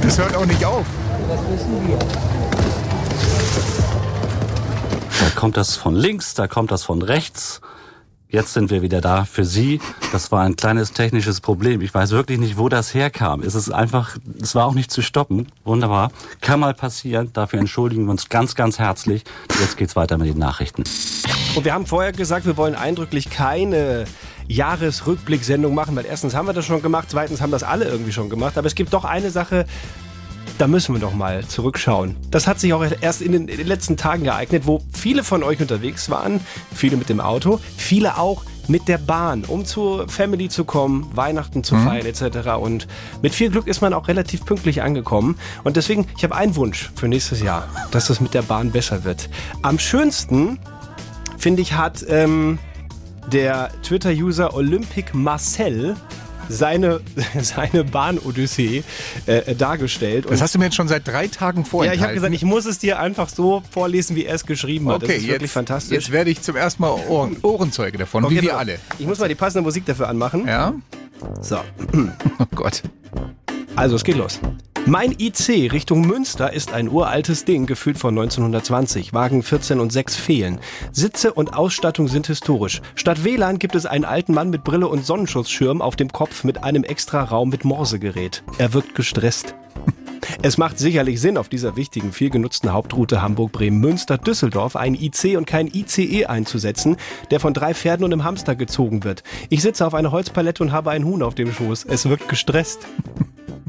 [0.02, 0.84] Das hört auch nicht auf.
[5.20, 7.62] Da kommt das von links, da kommt das von rechts.
[8.30, 9.80] Jetzt sind wir wieder da für Sie.
[10.12, 11.80] Das war ein kleines technisches Problem.
[11.80, 13.42] Ich weiß wirklich nicht, wo das herkam.
[13.42, 15.48] Es ist einfach, es war auch nicht zu stoppen.
[15.64, 16.12] Wunderbar.
[16.40, 17.30] Kann mal passieren.
[17.32, 19.24] Dafür entschuldigen wir uns ganz, ganz herzlich.
[19.60, 20.84] Jetzt geht's weiter mit den Nachrichten.
[21.56, 24.04] Und wir haben vorher gesagt, wir wollen eindrücklich keine
[24.46, 28.30] Jahresrückblicksendung machen, weil erstens haben wir das schon gemacht, zweitens haben das alle irgendwie schon
[28.30, 28.56] gemacht.
[28.56, 29.66] Aber es gibt doch eine Sache,
[30.58, 32.16] da müssen wir doch mal zurückschauen.
[32.30, 35.42] Das hat sich auch erst in den, in den letzten Tagen geeignet, wo viele von
[35.42, 36.40] euch unterwegs waren,
[36.74, 41.64] viele mit dem Auto, viele auch mit der Bahn, um zur Family zu kommen, Weihnachten
[41.64, 42.50] zu feiern etc.
[42.60, 42.86] Und
[43.20, 45.36] mit viel Glück ist man auch relativ pünktlich angekommen.
[45.64, 49.02] Und deswegen, ich habe einen Wunsch für nächstes Jahr, dass das mit der Bahn besser
[49.04, 49.28] wird.
[49.62, 50.58] Am schönsten
[51.36, 52.58] finde ich, hat ähm,
[53.32, 55.96] der Twitter-User Olympic Marcel
[56.50, 57.00] seine,
[57.40, 58.82] seine Bahn-Odyssee
[59.26, 60.26] äh, dargestellt.
[60.28, 62.00] Das hast du mir jetzt schon seit drei Tagen ja, vorenthalten.
[62.00, 64.96] ich habe gesagt, ich muss es dir einfach so vorlesen, wie er es geschrieben hat.
[64.96, 65.92] Okay, das ist wirklich jetzt, fantastisch.
[65.96, 68.78] jetzt werde ich zum ersten Mal Ohren, Ohrenzeuge davon, Okay, wie wir alle.
[68.98, 70.46] Ich muss mal die passende Musik dafür anmachen.
[70.46, 70.74] Ja?
[71.40, 71.58] So,
[72.38, 72.82] Oh Gott.
[73.76, 74.40] also es geht los.
[74.86, 79.12] Mein IC Richtung Münster ist ein uraltes Ding, gefühlt von 1920.
[79.12, 80.58] Wagen 14 und 6 fehlen.
[80.90, 82.80] Sitze und Ausstattung sind historisch.
[82.94, 86.64] Statt WLAN gibt es einen alten Mann mit Brille und Sonnenschutzschirm auf dem Kopf mit
[86.64, 88.42] einem extra Raum mit Morsegerät.
[88.58, 89.54] Er wirkt gestresst.
[90.42, 95.66] Es macht sicherlich Sinn, auf dieser wichtigen, viel genutzten Hauptroute Hamburg-Bremen-Münster-Düsseldorf einen IC und kein
[95.66, 96.96] ICE einzusetzen,
[97.30, 99.22] der von drei Pferden und einem Hamster gezogen wird.
[99.50, 101.84] Ich sitze auf einer Holzpalette und habe ein Huhn auf dem Schoß.
[101.84, 102.86] Es wirkt gestresst.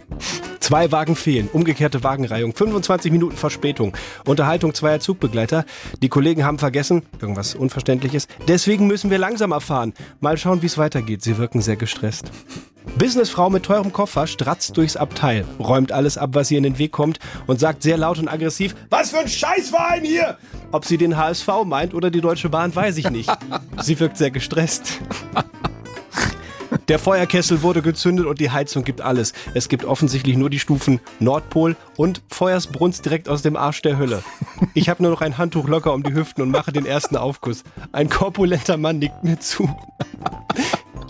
[0.59, 5.65] Zwei Wagen fehlen, umgekehrte Wagenreihung, 25 Minuten Verspätung, Unterhaltung zweier Zugbegleiter.
[6.01, 8.27] Die Kollegen haben vergessen, irgendwas Unverständliches.
[8.47, 9.93] Deswegen müssen wir langsamer fahren.
[10.19, 11.23] Mal schauen, wie es weitergeht.
[11.23, 12.31] Sie wirken sehr gestresst.
[12.97, 16.91] Businessfrau mit teurem Koffer stratzt durchs Abteil, räumt alles ab, was ihr in den Weg
[16.91, 20.37] kommt und sagt sehr laut und aggressiv, was für ein Scheißverein hier!
[20.71, 23.31] Ob sie den HSV meint oder die Deutsche Bahn, weiß ich nicht.
[23.81, 24.99] Sie wirkt sehr gestresst.
[26.87, 29.33] Der Feuerkessel wurde gezündet und die Heizung gibt alles.
[29.53, 34.23] Es gibt offensichtlich nur die Stufen Nordpol und Feuersbrunst direkt aus dem Arsch der Hölle.
[34.73, 37.63] Ich habe nur noch ein Handtuch locker um die Hüften und mache den ersten Aufguss.
[37.91, 39.69] Ein korpulenter Mann nickt mir zu.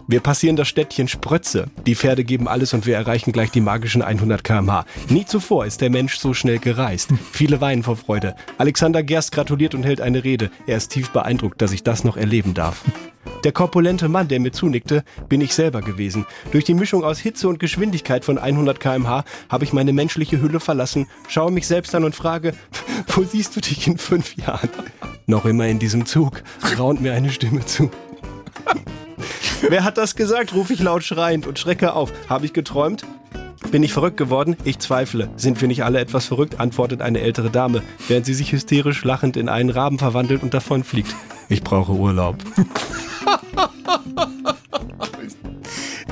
[0.07, 1.67] Wir passieren das Städtchen Sprötze.
[1.85, 4.85] Die Pferde geben alles und wir erreichen gleich die magischen 100 km/h.
[5.09, 7.09] Nie zuvor ist der Mensch so schnell gereist.
[7.31, 8.35] Viele weinen vor Freude.
[8.57, 10.51] Alexander Gerst gratuliert und hält eine Rede.
[10.67, 12.83] Er ist tief beeindruckt, dass ich das noch erleben darf.
[13.43, 16.25] Der korpulente Mann, der mir zunickte, bin ich selber gewesen.
[16.51, 20.59] Durch die Mischung aus Hitze und Geschwindigkeit von 100 km/h habe ich meine menschliche Hülle
[20.59, 22.53] verlassen, schaue mich selbst an und frage,
[23.07, 24.69] wo siehst du dich in fünf Jahren?
[25.25, 26.43] Noch immer in diesem Zug,
[26.77, 27.89] raunt mir eine Stimme zu.
[29.67, 30.53] Wer hat das gesagt?
[30.53, 32.11] rufe ich laut schreiend und schrecke auf.
[32.29, 33.05] Habe ich geträumt?
[33.69, 34.57] Bin ich verrückt geworden?
[34.63, 35.29] Ich zweifle.
[35.37, 36.59] Sind wir nicht alle etwas verrückt?
[36.59, 41.15] antwortet eine ältere Dame, während sie sich hysterisch lachend in einen Raben verwandelt und davonfliegt.
[41.47, 42.37] Ich brauche Urlaub.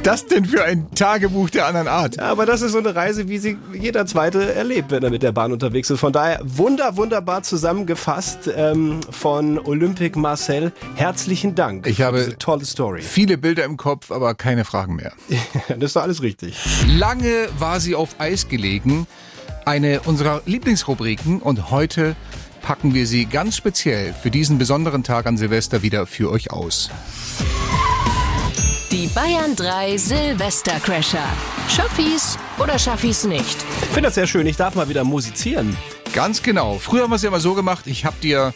[0.09, 2.15] Das denn für ein Tagebuch der anderen Art?
[2.15, 5.21] Ja, aber das ist so eine Reise, wie sie jeder Zweite erlebt, wenn er mit
[5.21, 5.99] der Bahn unterwegs ist.
[5.99, 10.71] Von daher wunder, wunderbar zusammengefasst ähm, von Olympic Marcel.
[10.95, 11.85] Herzlichen Dank.
[11.85, 13.03] Ich habe diese tolle Story.
[13.03, 15.13] Viele Bilder im Kopf, aber keine Fragen mehr.
[15.67, 16.57] das ist doch alles richtig.
[16.87, 19.05] Lange war sie auf Eis gelegen.
[19.65, 22.15] Eine unserer Lieblingsrubriken und heute
[22.63, 26.89] packen wir sie ganz speziell für diesen besonderen Tag an Silvester wieder für euch aus.
[28.91, 31.23] Die Bayern 3 Silvestercrasher.
[31.67, 33.57] Schaffis oder Schaffis nicht?
[33.81, 34.47] Ich finde das sehr schön.
[34.47, 35.77] Ich darf mal wieder musizieren.
[36.11, 36.79] Ganz genau.
[36.79, 38.51] Früher haben wir es ja immer so gemacht, ich habe dir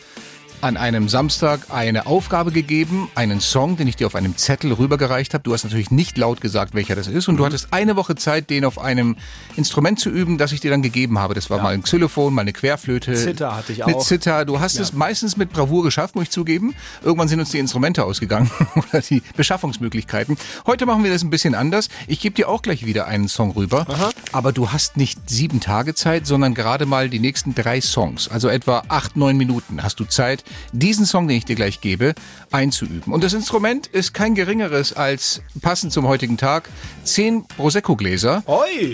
[0.64, 5.34] an einem Samstag eine Aufgabe gegeben, einen Song, den ich dir auf einem Zettel rübergereicht
[5.34, 5.44] habe.
[5.44, 7.28] Du hast natürlich nicht laut gesagt, welcher das ist.
[7.28, 9.18] Und du hattest eine Woche Zeit, den auf einem
[9.58, 11.34] Instrument zu üben, das ich dir dann gegeben habe.
[11.34, 11.64] Das war Ja.
[11.64, 13.14] mal ein Xylophon, mal eine Querflöte.
[13.14, 14.06] Zither hatte ich Eine auch.
[14.06, 14.46] Zither.
[14.46, 16.74] Du hast es meistens mit Bravour geschafft, muss ich zugeben.
[17.04, 20.38] Irgendwann sind uns die Instrumente ausgegangen oder die Beschaffungsmöglichkeiten.
[20.66, 21.90] Heute machen wir das ein bisschen anders.
[22.08, 23.86] Ich gebe dir auch gleich wieder einen Song rüber.
[24.32, 28.28] Aber du hast nicht sieben Tage Zeit, sondern gerade mal die nächsten drei Songs.
[28.30, 32.14] Also etwa acht, neun Minuten hast du Zeit, diesen Song, den ich dir gleich gebe,
[32.52, 33.14] einzuüben.
[33.14, 36.70] Und das Instrument ist kein geringeres als, passend zum heutigen Tag,
[37.04, 38.44] zehn Prosecco-Gläser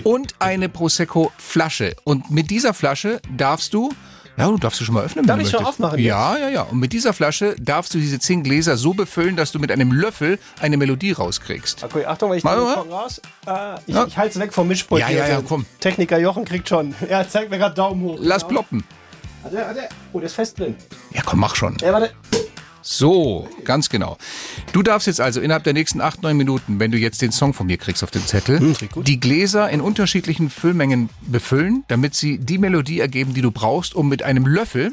[0.04, 1.94] und eine Prosecco-Flasche.
[2.04, 3.90] Und mit dieser Flasche darfst du
[4.36, 5.26] ja, du darfst du schon mal öffnen.
[5.26, 5.98] Darf ich schon aufmachen?
[5.98, 6.62] Ja, ja, ja.
[6.62, 9.92] Und mit dieser Flasche darfst du diese zehn Gläser so befüllen, dass du mit einem
[9.92, 11.84] Löffel eine Melodie rauskriegst.
[11.84, 12.74] Okay, Achtung, weil ich Mal, den mal.
[12.74, 13.20] Song raus.
[13.46, 14.06] Äh, ich Ja.
[14.06, 15.02] ich halte es weg vom Mischpult.
[15.02, 15.66] Ja, ja, ja, komm.
[15.80, 16.94] Techniker Jochen kriegt schon.
[17.06, 18.16] Er zeigt mir gerade Daumen hoch.
[18.18, 18.62] Lass Genau.
[18.62, 18.84] ploppen.
[19.42, 19.88] Warte, warte.
[20.12, 20.74] Oh, der ist fest drin.
[21.12, 21.76] Ja, komm, mach schon.
[21.80, 22.10] Ja, warte.
[22.82, 24.16] So, ganz genau.
[24.72, 27.52] Du darfst jetzt also innerhalb der nächsten acht, neun Minuten, wenn du jetzt den Song
[27.52, 29.06] von mir kriegst auf den Zettel, gut.
[29.06, 34.08] die Gläser in unterschiedlichen Füllmengen befüllen, damit sie die Melodie ergeben, die du brauchst, um
[34.08, 34.92] mit einem Löffel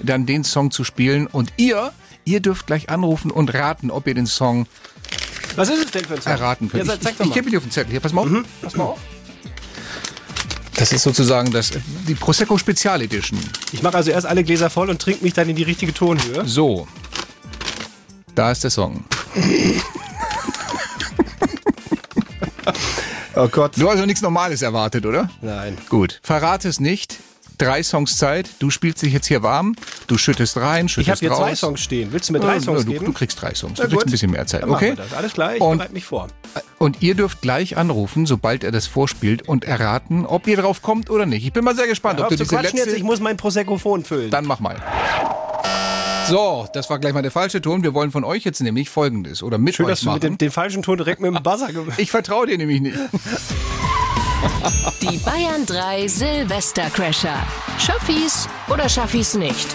[0.00, 1.26] dann den Song zu spielen.
[1.26, 1.92] Und ihr,
[2.24, 4.66] ihr dürft gleich anrufen und raten, ob ihr den Song
[5.56, 6.32] Was ist es denn für ein Song?
[6.32, 6.86] erraten könnt.
[6.86, 7.90] Ja, ich zeig ich, gebe dir auf den Zettel.
[7.90, 8.30] Hier, pass mal auf.
[8.62, 8.98] Pass mal auf.
[10.76, 11.70] Das ist sozusagen das,
[12.08, 13.38] die Prosecco Spezial Edition.
[13.72, 16.46] Ich mache also erst alle Gläser voll und trinke mich dann in die richtige Tonhöhe.
[16.46, 16.88] So.
[18.34, 19.04] Da ist der Song.
[23.36, 23.72] Oh Gott.
[23.76, 25.28] Du hast also nichts Normales erwartet, oder?
[25.42, 25.76] Nein.
[25.88, 27.18] Gut, verrate es nicht.
[27.58, 28.50] Drei Songs Zeit.
[28.58, 29.76] Du spielst dich jetzt hier warm.
[30.08, 31.38] Du schüttest rein, schüttest Ich habe hier raus.
[31.38, 32.12] zwei Songs stehen.
[32.12, 33.04] Willst du mir drei Ja, Songs du, geben?
[33.06, 33.78] du kriegst drei Songs.
[33.78, 34.62] Du kriegst ein bisschen mehr Zeit.
[34.62, 35.02] Dann machen Okay.
[35.16, 36.26] Alles klar, ich Und- bereite mich vor.
[36.78, 41.10] Und ihr dürft gleich anrufen, sobald er das vorspielt und erraten, ob ihr drauf kommt
[41.10, 41.44] oder nicht.
[41.46, 42.76] Ich bin mal sehr gespannt, Hör ob du diese letzte...
[42.76, 44.30] jetzt, ich muss mein Prosecco-Phon füllen.
[44.30, 44.76] Dann mach mal.
[46.28, 47.82] So, das war gleich mal der falsche Ton.
[47.82, 50.14] Wir wollen von euch jetzt nämlich Folgendes oder mit Schön, euch dass du machen.
[50.16, 52.96] mit dem, den falschen Ton direkt mit dem Buzzer ich vertraue dir nämlich nicht.
[55.02, 57.46] Die Bayern 3 Silvestercrasher.
[57.78, 59.68] Schaffis oder Schaffis nicht?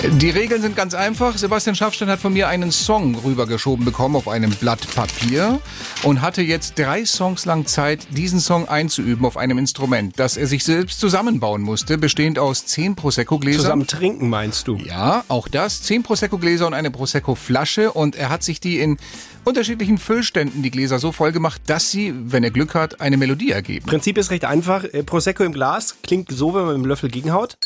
[0.00, 1.36] Die Regeln sind ganz einfach.
[1.36, 5.58] Sebastian Schaffstein hat von mir einen Song rübergeschoben bekommen auf einem Blatt Papier
[6.04, 10.46] und hatte jetzt drei Songs lang Zeit, diesen Song einzuüben auf einem Instrument, das er
[10.46, 13.60] sich selbst zusammenbauen musste, bestehend aus zehn Prosecco-Gläsern.
[13.60, 14.76] Zusammen trinken, meinst du?
[14.76, 15.82] Ja, auch das.
[15.82, 17.90] Zehn Prosecco-Gläser und eine Prosecco-Flasche.
[17.92, 18.98] Und er hat sich die in
[19.44, 23.50] unterschiedlichen Füllständen, die Gläser, so voll gemacht, dass sie, wenn er Glück hat, eine Melodie
[23.50, 23.86] ergeben.
[23.86, 24.84] Prinzip ist recht einfach.
[24.84, 27.58] Äh, Prosecco im Glas klingt so, wenn man mit dem Löffel gegenhaut.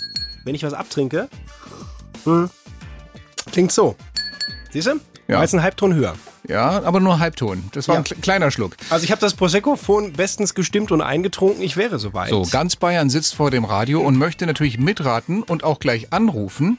[0.44, 1.28] Wenn ich was abtrinke,
[2.24, 2.50] hm,
[3.50, 3.96] klingt so.
[4.70, 5.00] Siehst du?
[5.28, 5.38] Ja.
[5.38, 6.14] Meist ein Halbton höher.
[6.48, 7.64] Ja, aber nur Halbton.
[7.72, 8.00] Das war Ja.
[8.00, 8.76] ein kle- kleiner Schluck.
[8.90, 11.62] Also ich habe das Prosecco-Phon bestens gestimmt und eingetrunken.
[11.62, 12.30] Ich wäre soweit.
[12.30, 16.76] So, ganz Bayern sitzt vor dem Radio und möchte natürlich mitraten und auch gleich anrufen,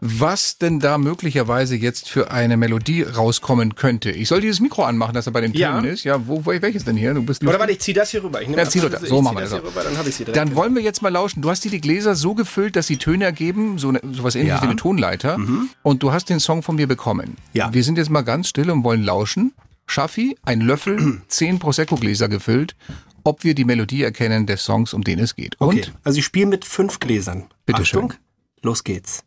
[0.00, 4.10] was denn da möglicherweise jetzt für eine Melodie rauskommen könnte.
[4.10, 5.72] Ich soll dieses Mikro anmachen, dass er bei den Ja.
[5.76, 6.04] Tönen ist.
[6.04, 7.14] Ja, wo, wo welches denn hier?
[7.14, 8.42] Du bist Oder warte, ich zieh das hier rüber.
[8.42, 9.00] Ich nehm Ja, das zieh das.
[9.02, 10.36] So machen wir das hier rüber, dann ich sie direkt.
[10.36, 11.42] Dann wollen wir jetzt mal lauschen.
[11.42, 14.34] Du hast dir die Gläser so gefüllt, dass sie Töne ergeben, so, eine, so was
[14.34, 14.66] ähnliches Ja.
[14.66, 14.68] Mhm.
[14.68, 15.38] wie eine Tonleiter.
[15.82, 17.36] Und du hast den Song von mir bekommen.
[17.52, 17.72] Ja.
[17.72, 19.52] Wir sind jetzt mal ganz still und wollen neuen Lauschen.
[19.86, 22.76] Schaffi, ein Löffel, zehn Prosecco-Gläser gefüllt,
[23.24, 25.58] ob wir die Melodie erkennen des Songs, um den es geht.
[25.60, 25.78] Und?
[25.78, 25.90] Okay.
[26.04, 27.48] Also ich spiele mit fünf Gläsern.
[27.64, 28.20] Bitte Achtung, schön.
[28.62, 29.24] los geht's.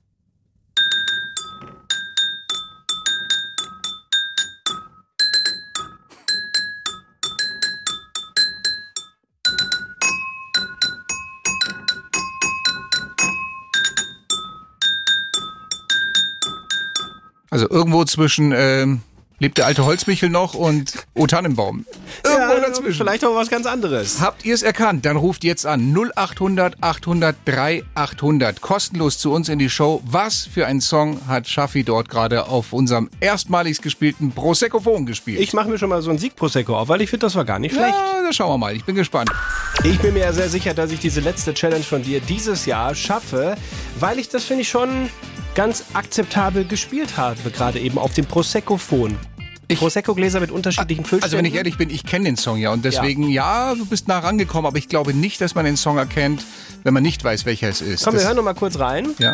[17.50, 19.02] Also irgendwo zwischen ähm,
[19.42, 21.84] lebt der alte Holzmichel noch und O Tannenbaum.
[22.24, 22.98] Irgendwo Ja, dazwischen.
[22.98, 24.22] Vielleicht auch was ganz anderes.
[24.22, 25.04] Habt ihr es erkannt?
[25.04, 30.02] Dann ruft jetzt an 0800 800 3800 kostenlos zu uns in die Show.
[30.06, 35.40] Was für ein Song hat Schaffi dort gerade auf unserem erstmalig gespielten Proseccophon gespielt?
[35.40, 37.58] Ich mache mir schon mal so ein Sieg-Prosecco auf, weil ich finde, das war gar
[37.58, 37.96] nicht schlecht.
[37.96, 38.76] ja, da schauen wir mal.
[38.76, 39.32] Ich bin gespannt.
[39.84, 42.94] Ich bin mir ja sehr sicher, dass ich diese letzte Challenge von dir dieses Jahr
[42.94, 43.56] schaffe,
[44.00, 45.10] weil ich das, finde ich, schon
[45.56, 49.18] ganz akzeptabel gespielt habe, gerade eben auf dem Prosecco-Phon.
[49.80, 51.24] Prosecco-Gläser mit unterschiedlichen Füllständen.
[51.24, 53.76] Also wenn ich ehrlich bin, ich kenne den Song ja und deswegen, ja.
[53.76, 56.44] du bist nah rangekommen, aber ich glaube nicht, dass man den Song erkennt,
[56.84, 58.04] wenn man nicht weiß, welcher es ist.
[58.04, 59.10] Komm, wir Das- hören noch mal kurz rein.
[59.20, 59.34] Ja?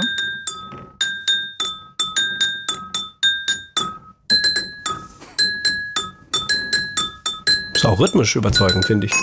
[7.73, 9.13] Ist auch rhythmisch überzeugend, finde ich.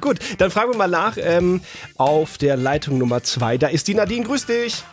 [0.00, 1.62] Gut, dann fragen wir mal nach ähm,
[1.96, 3.56] auf der Leitung Nummer zwei.
[3.56, 4.26] Da ist die Nadine.
[4.26, 4.84] Grüß dich.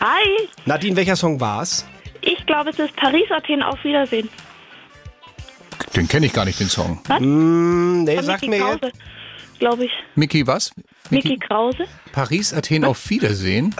[0.00, 1.86] Hi, Nadine, welcher Song war's?
[2.22, 4.28] ich glaube, es ist Paris, Athen, auf Wiedersehen.
[5.94, 7.00] Den kenne ich gar nicht, den Song.
[7.20, 8.80] Mm, nee, Von sagt Mickey mir jetzt.
[8.80, 8.92] Krause,
[9.58, 9.92] glaube ich.
[10.16, 10.72] Mickey, was?
[11.10, 11.84] Mickey Krause.
[12.12, 13.74] Paris, Athen, auf Wiedersehen.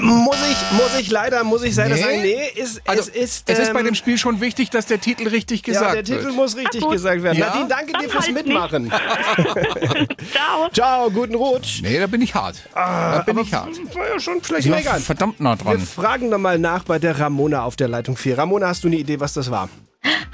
[0.00, 2.00] Muss ich, muss ich leider, muss ich leider Nee?
[2.00, 4.86] sagen, nee, ist, Also, es ist, es ist bei ähm, dem Spiel schon wichtig, dass
[4.86, 6.34] der Titel richtig gesagt ja, der Titel wird.
[6.36, 7.36] muss richtig Ach gesagt werden.
[7.38, 7.48] Ja?
[7.48, 8.34] Nadine, danke dir Dann fürs halt.
[8.34, 8.90] Mitmachen.
[10.32, 10.70] Ciao.
[10.72, 11.82] Ciao, guten Rutsch.
[11.82, 12.56] Nee, da bin ich hart.
[12.74, 13.68] da bin ich hart.
[13.94, 15.00] War ja schon vielleicht Ja, meckern.
[15.02, 15.80] verdammt nah Wir dran.
[15.80, 18.38] fragen nochmal nach bei der Ramona auf der Leitung 4.
[18.38, 19.68] Ramona, hast du eine Idee, was das war?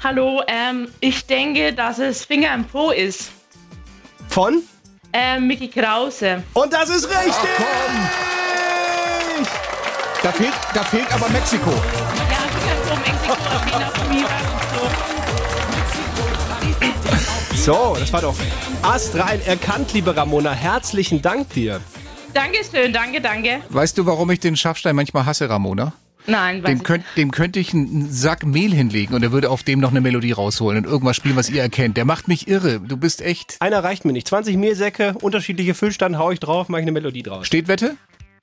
[0.01, 3.31] Hallo, ähm, ich denke, dass es Finger im Po ist.
[4.29, 4.61] Von?
[5.13, 6.43] Ähm, Mickey Krause.
[6.53, 7.33] Und das ist richtig!
[10.23, 11.71] Da fehlt, da fehlt aber Mexiko.
[11.71, 11.75] Ja,
[12.85, 13.35] Po, Mexiko.
[17.55, 18.35] So, das war doch
[18.81, 20.51] astrein erkannt, liebe Ramona.
[20.51, 21.79] Herzlichen Dank dir.
[22.33, 23.61] Dankeschön, danke, danke.
[23.69, 25.93] Weißt du, warum ich den Schaffstein manchmal hasse, Ramona?
[26.27, 29.79] Nein, Dem, könnt, dem könnte ich einen Sack Mehl hinlegen und er würde auf dem
[29.79, 31.97] noch eine Melodie rausholen und irgendwas spielen, was ihr erkennt.
[31.97, 32.79] Der macht mich irre.
[32.79, 33.57] Du bist echt.
[33.59, 34.27] Einer reicht mir nicht.
[34.27, 37.47] 20 Mehlsäcke, unterschiedliche Füllstand, hau ich drauf, mache ich eine Melodie draus.
[37.47, 37.95] Steht Wette?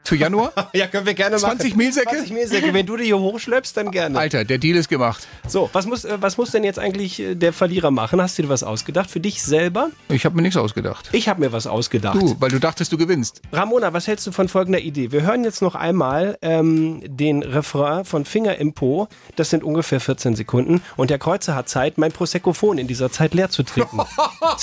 [0.04, 0.52] Für Januar?
[0.74, 1.58] Ja, können wir gerne machen.
[1.58, 2.10] 20 Mehlsäcke?
[2.10, 2.72] 20 Mehlsäcke.
[2.72, 4.18] Wenn du die hier hochschleppst, dann gerne.
[4.18, 5.26] Alter, der Deal ist gemacht.
[5.46, 8.20] So, was muss, äh, was muss denn jetzt eigentlich äh, der Verlierer machen?
[8.20, 9.10] Hast du dir was ausgedacht?
[9.10, 9.90] Für dich selber?
[10.08, 11.08] Ich habe mir nichts ausgedacht.
[11.12, 12.20] Ich habe mir was ausgedacht.
[12.20, 13.42] Du, weil du dachtest, du gewinnst.
[13.52, 15.10] Ramona, was hältst du von folgender Idee?
[15.12, 19.08] Wir hören jetzt noch einmal ähm, den Refrain von Finger im Po.
[19.36, 20.82] Das sind ungefähr 14 Sekunden.
[20.96, 24.00] Und der Kreuzer hat Zeit, mein Proseccophon in dieser Zeit leer zu trinken.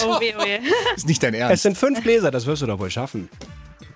[0.05, 0.59] Oh weh, oh weh.
[0.95, 1.63] Ist nicht dein es Ernst.
[1.63, 3.29] sind fünf Gläser, das wirst du doch wohl schaffen.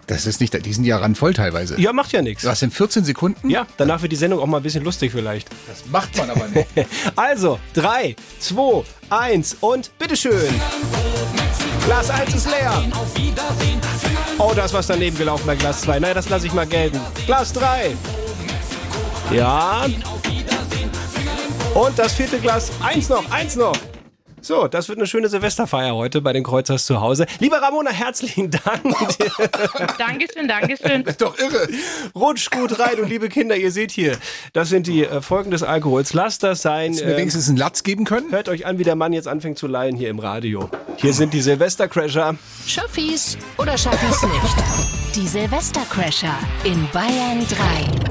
[0.09, 1.79] Das ist nicht, die sind ja ran voll teilweise.
[1.79, 2.43] Ja, macht ja nichts.
[2.43, 3.47] Was sind 14 Sekunden?
[3.47, 5.47] Ja, danach wird die Sendung auch mal ein bisschen lustig vielleicht.
[5.67, 6.67] Das macht man aber nicht.
[7.15, 10.49] Also, 3, 2, 1 und bitteschön.
[11.85, 12.83] Glas 1 ist leer.
[14.39, 15.99] Oh, da ist was daneben gelaufen bei Glas 2.
[15.99, 16.99] Naja, das lasse ich mal gelten.
[17.27, 17.95] Glas 3.
[19.31, 19.85] Ja.
[21.75, 22.71] Und das vierte Glas.
[22.81, 23.75] Eins noch, eins noch.
[24.41, 27.25] So, das wird eine schöne Silvesterfeier heute bei den Kreuzers zu Hause.
[27.39, 28.83] Lieber Ramona, herzlichen Dank.
[29.97, 31.03] Dankeschön, Dankeschön.
[31.17, 31.67] Doch irre.
[32.15, 34.17] Rutsch gut rein und liebe Kinder, ihr seht hier,
[34.53, 36.13] das sind die äh, Folgen des Alkohols.
[36.13, 36.91] Lasst das sein.
[36.93, 38.31] Hättest du mir Ähm, wenigstens einen Latz geben können?
[38.31, 40.69] Hört euch an, wie der Mann jetzt anfängt zu lallen hier im Radio.
[40.97, 42.35] Hier sind die Silvestercrasher.
[42.65, 45.15] Schaffis oder Schaffis nicht?
[45.15, 48.08] Die Silvestercrasher in Bayern 3.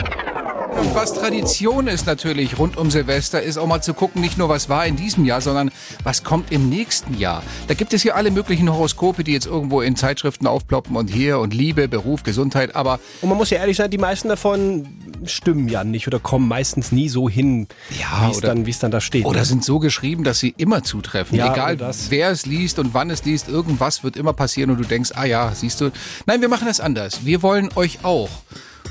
[0.79, 4.49] Und was Tradition ist natürlich rund um Silvester, ist auch mal zu gucken, nicht nur
[4.49, 5.73] was war in diesem Jahr, sondern
[6.05, 7.43] was kommt im nächsten Jahr.
[7.67, 11.41] Da gibt es ja alle möglichen Horoskope, die jetzt irgendwo in Zeitschriften aufploppen und hier
[11.41, 14.87] und Liebe, Beruf, Gesundheit, aber Und man muss ja ehrlich sein, die meisten davon
[15.25, 17.67] stimmen ja nicht oder kommen meistens nie so hin,
[17.99, 19.25] Ja, wie es dann, wie es dann da steht.
[19.25, 19.45] oder ne?
[19.45, 21.37] sind so geschrieben, dass sie immer zutreffen.
[21.37, 24.85] Ja, Egal wer es liest und wann es liest, irgendwas wird immer passieren und du
[24.85, 25.91] denkst, ah ja, siehst du.
[26.27, 27.25] Nein, wir machen das anders.
[27.25, 28.29] Wir wollen euch auch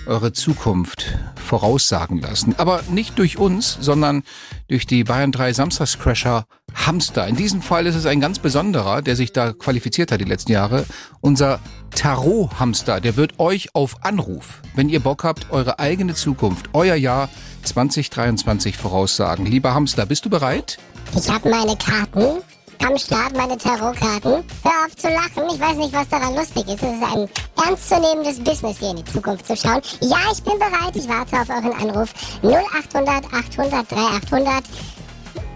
[0.07, 2.55] eure Zukunft voraussagen lassen.
[2.57, 4.23] Aber nicht durch uns, sondern
[4.67, 7.27] durch die Bayern 3 Samstagscrasher Hamster.
[7.27, 10.51] In diesem Fall ist es ein ganz besonderer, der sich da qualifiziert hat die letzten
[10.51, 10.85] Jahre.
[11.21, 11.59] Unser
[11.95, 17.29] Tarot-Hamster, der wird euch auf Anruf, wenn ihr Bock habt, eure eigene Zukunft, euer Jahr
[17.63, 19.45] 2023 voraussagen.
[19.45, 20.77] Lieber Hamster, bist du bereit?
[21.15, 22.41] Ich habe meine Karten
[22.85, 24.43] am Start, meine Tarotkarten.
[24.63, 26.83] Hör auf zu lachen, ich weiß nicht, was daran lustig ist.
[26.83, 27.29] Es ist ein
[27.65, 29.81] ernstzunehmendes Business, hier in die Zukunft zu schauen.
[30.01, 32.13] Ja, ich bin bereit, ich warte auf euren Anruf.
[32.43, 34.63] 0800 800 3800.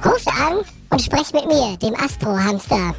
[0.05, 2.95] Ruft an und sprecht mit mir, dem Astro-Hamster.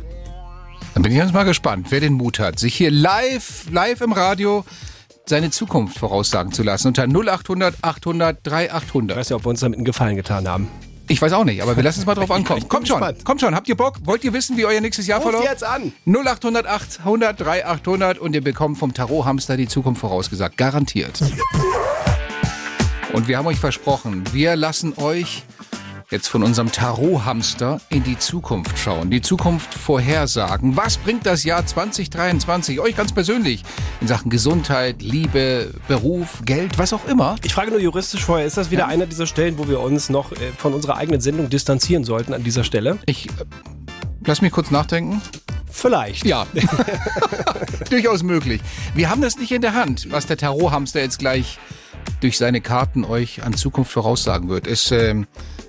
[0.94, 4.12] Dann bin ich jetzt mal gespannt, wer den Mut hat, sich hier live, live im
[4.12, 4.64] Radio
[5.26, 9.16] seine Zukunft voraussagen zu lassen unter 0800 800 Ich 3800.
[9.16, 10.68] weiß ja, ob wir uns damit einen Gefallen getan haben.
[11.08, 12.68] Ich weiß auch nicht, aber wir lassen es mal drauf ankommen.
[12.68, 13.54] Kommt schon, kommt schon.
[13.54, 13.98] Habt ihr Bock?
[14.04, 15.44] Wollt ihr wissen, wie euer nächstes Jahr verläuft?
[15.44, 15.92] jetzt an.
[16.06, 20.56] 0800 800 3800 und ihr bekommt vom Tarot-Hamster die Zukunft vorausgesagt.
[20.56, 21.20] Garantiert.
[23.12, 25.42] Und wir haben euch versprochen, wir lassen euch
[26.12, 30.76] jetzt von unserem Tarot-Hamster in die Zukunft schauen, die Zukunft vorhersagen.
[30.76, 33.64] Was bringt das Jahr 2023 euch ganz persönlich
[34.00, 37.36] in Sachen Gesundheit, Liebe, Beruf, Geld, was auch immer?
[37.42, 40.32] Ich frage nur juristisch vorher, ist das wieder einer dieser Stellen, wo wir uns noch
[40.32, 42.98] äh, von unserer eigenen Sendung distanzieren sollten an dieser Stelle?
[43.06, 43.30] Ich äh,
[44.24, 45.22] lass mich kurz nachdenken.
[45.70, 46.26] Vielleicht.
[46.26, 46.46] Ja,
[47.90, 48.60] durchaus möglich.
[48.94, 51.58] Wir haben das nicht in der Hand, was der Tarot-Hamster jetzt gleich
[52.20, 54.66] durch seine Karten euch an Zukunft voraussagen wird.
[54.66, 55.26] Es ähm,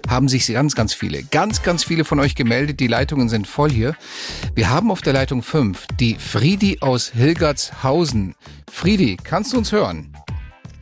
[0.08, 2.80] haben sich ganz, ganz viele, ganz, ganz viele von euch gemeldet.
[2.80, 3.96] Die Leitungen sind voll hier.
[4.56, 8.36] Wir haben auf der Leitung 5 die Friedi aus Hilgertshausen.
[8.72, 10.13] Friedi, kannst du uns hören?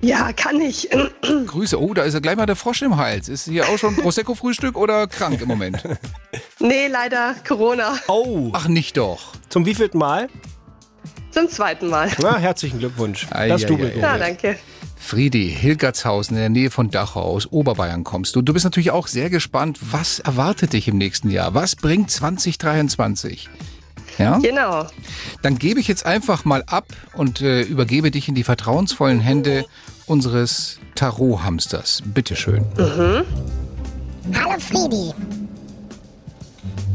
[0.01, 0.89] Ja, kann ich.
[1.47, 1.79] Grüße.
[1.79, 3.29] Oh, da ist ja gleich mal der Frosch im Hals.
[3.29, 5.81] Ist hier auch schon Prosecco-Frühstück oder krank im Moment?
[6.59, 7.95] Nee, leider Corona.
[8.07, 9.33] Oh, Ach, nicht doch.
[9.49, 10.27] zum wievielten Mal?
[11.31, 12.11] Zum zweiten Mal.
[12.21, 13.25] Na, herzlichen Glückwunsch.
[13.31, 14.59] Ei, das ei, Double ei, Ja, danke.
[15.01, 18.41] Friedi, Hilgertshausen in der Nähe von Dachau aus Oberbayern kommst du.
[18.41, 21.53] Du bist natürlich auch sehr gespannt, was erwartet dich im nächsten Jahr?
[21.53, 23.49] Was bringt 2023?
[24.17, 24.37] Ja?
[24.37, 24.87] Genau.
[25.41, 29.65] Dann gebe ich jetzt einfach mal ab und äh, übergebe dich in die vertrauensvollen Hände
[30.05, 32.03] unseres Tarot-Hamsters.
[32.05, 32.63] Bitteschön.
[32.77, 35.13] Hallo Friedi.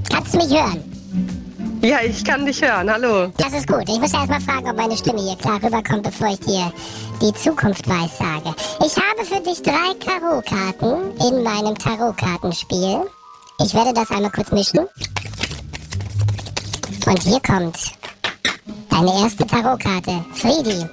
[0.09, 0.95] Kannst du mich hören?
[1.83, 2.90] Ja, ich kann dich hören.
[2.90, 3.33] Hallo.
[3.37, 3.85] Das ist gut.
[3.88, 6.72] Ich muss erst mal fragen, ob meine Stimme hier klar rüberkommt, bevor ich dir
[7.22, 8.55] die Zukunft weissage.
[8.85, 13.02] Ich habe für dich drei Tarotkarten in meinem Tarotkartenspiel.
[13.62, 14.81] Ich werde das einmal kurz mischen.
[17.07, 17.79] Und hier kommt
[18.90, 20.24] deine erste Tarotkarte.
[20.35, 20.87] Friedi.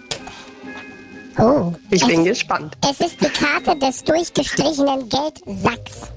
[1.40, 1.74] Oh.
[1.90, 2.78] Ich es, bin gespannt.
[2.88, 6.12] Es ist die Karte des durchgestrichenen Geldsacks.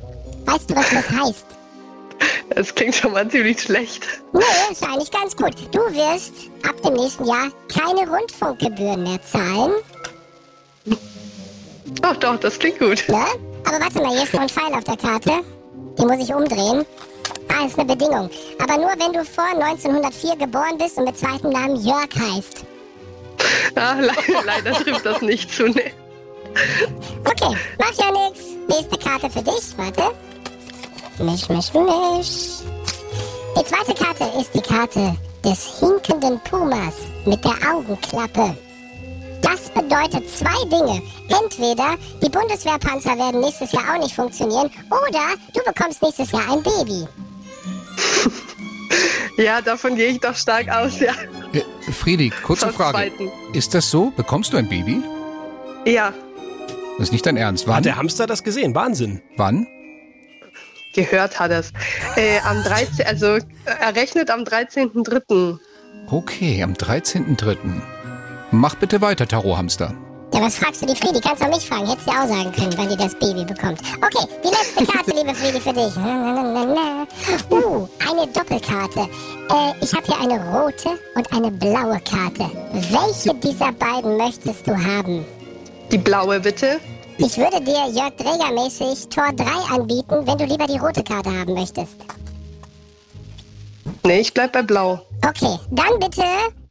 [0.45, 1.56] Weißt du, was das heißt?
[2.50, 4.02] Das klingt schon mal ziemlich schlecht.
[4.33, 5.55] Nee, ist eigentlich ganz gut.
[5.72, 6.33] Du wirst
[6.66, 9.72] ab dem nächsten Jahr keine Rundfunkgebühren mehr zahlen.
[12.02, 13.05] Doch, doch, das klingt gut.
[13.09, 13.24] Ne?
[13.64, 15.40] Aber warte mal, hier ist noch ein Pfeil auf der Karte.
[15.98, 16.85] Den muss ich umdrehen.
[17.48, 18.31] Ah, ist eine Bedingung.
[18.59, 22.64] Aber nur, wenn du vor 1904 geboren bist und mit zweitem Namen Jörg heißt.
[23.74, 24.12] Ah, le
[24.44, 25.64] leider trifft das nicht zu.
[25.64, 25.92] Ne.
[27.24, 28.40] Okay, macht ja nix.
[28.68, 29.76] Nächste Karte für dich.
[29.76, 30.14] Warte.
[31.18, 32.62] Misch, misch, misch.
[33.59, 38.57] Die zweite Karte ist die Karte des hinkenden Pumas mit der Augenklappe.
[39.40, 41.00] Das bedeutet zwei Dinge.
[41.29, 45.20] Entweder die Bundeswehrpanzer werden nächstes Jahr auch nicht funktionieren oder
[45.55, 47.07] du bekommst nächstes Jahr ein Baby.
[49.38, 51.12] Ja, davon gehe ich doch stark aus, ja.
[51.52, 51.61] Äh,
[51.92, 52.96] Friedi, kurze Zum Frage.
[52.96, 53.31] Zweiten.
[53.52, 54.11] Ist das so?
[54.16, 55.02] Bekommst du ein Baby?
[55.85, 56.14] Ja,
[56.96, 57.66] Das ist nicht dein Ernst.
[57.66, 57.76] Wann?
[57.76, 58.74] Hat der Hamster das gesehen?
[58.74, 59.20] Wahnsinn.
[59.37, 59.66] Wann?
[60.97, 61.73] Gehört hat es.
[62.17, 63.39] Äh, am 13., also
[63.81, 65.59] errechnet am 13.03.
[66.11, 67.57] Okay, am 13.03.
[68.51, 69.95] Mach bitte weiter, Tarot-Hamster.
[70.35, 71.21] Ja, was fragst du die Friedi?
[71.21, 71.89] Kannst du mich fragen.
[71.89, 73.81] Hättest du auch sagen können, wann die das Baby bekommt.
[73.97, 75.97] Okay, die letzte Karte, liebe Friedi, für dich.
[77.51, 79.01] Uh, eine Doppelkarte.
[79.01, 82.51] Äh, ich habe hier eine rote und eine blaue Karte.
[82.73, 85.25] Welche dieser beiden möchtest du haben?
[85.91, 86.81] Die blaue, bitte.
[87.18, 91.31] Ich würde dir Jörg Dräger mäßig Tor 3 anbieten, wenn du lieber die rote Karte
[91.31, 91.96] haben möchtest.
[94.05, 95.00] Nee, ich bleib bei blau.
[95.26, 96.22] Okay, dann bitte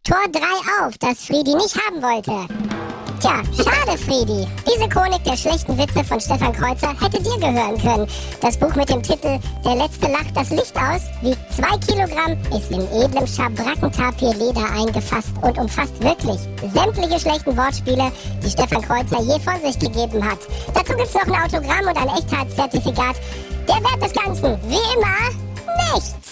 [0.04, 2.48] Tor 3 auf, das Friedi nicht haben wollte.
[3.20, 4.48] Tja, schade, Friedi.
[4.68, 8.08] Diese Chronik der schlechten Witze von Stefan Kreuzer hätte dir gehören können.
[8.42, 12.72] Das Buch mit dem Titel Der Letzte lacht das Licht aus wiegt zwei Kilogramm, ist
[12.72, 16.40] in edlem Schabrackentapir-Leder eingefasst und umfasst wirklich
[16.74, 18.12] sämtliche schlechten Wortspiele,
[18.44, 20.40] die Stefan Kreuzer je von sich gegeben hat.
[20.74, 23.16] Dazu gibt's noch ein Autogramm und ein Echtheitszertifikat.
[23.68, 26.25] Der Wert des Ganzen, wie immer, nichts.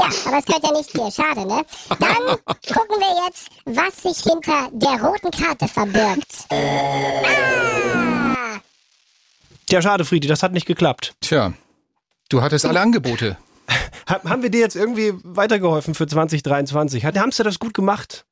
[0.00, 1.10] Ja, aber es gehört ja nicht hier.
[1.10, 1.62] Schade, ne?
[1.88, 2.38] Dann
[2.74, 6.46] gucken wir jetzt, was sich hinter der roten Karte verbirgt.
[6.50, 7.20] Ah!
[9.66, 11.14] Tja, schade, Friedi, das hat nicht geklappt.
[11.20, 11.52] Tja,
[12.30, 13.36] du hattest alle Angebote.
[14.08, 17.04] Ha haben wir dir jetzt irgendwie weitergeholfen für 2023?
[17.04, 18.24] Hat der Hamster das gut gemacht?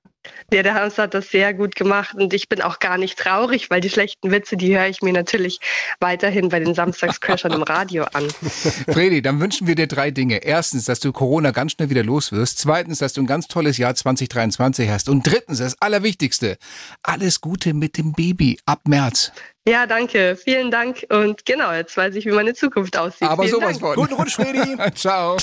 [0.52, 3.70] Ja, der Hamster hat das sehr gut gemacht und ich bin auch gar nicht traurig,
[3.70, 5.60] weil die schlechten Witze, die höre ich mir natürlich
[6.00, 8.28] weiterhin bei den Samstagscrashern im Radio an.
[8.88, 10.38] Fredi, dann wünschen wir dir drei Dinge.
[10.38, 12.58] Erstens, dass du Corona ganz schnell wieder los wirst.
[12.58, 15.08] Zweitens, dass du ein ganz tolles Jahr 2023 hast.
[15.08, 16.56] Und drittens, das Allerwichtigste,
[17.02, 19.32] alles Gute mit dem Baby ab März.
[19.68, 20.36] Ja, danke.
[20.42, 21.04] Vielen Dank.
[21.10, 23.28] Und genau, jetzt weiß ich, wie meine Zukunft aussieht.
[23.28, 23.80] Aber Vielen sowas Dank.
[23.80, 23.94] von.
[23.96, 24.76] Guten Rutsch, Fredi.
[24.94, 25.36] Ciao.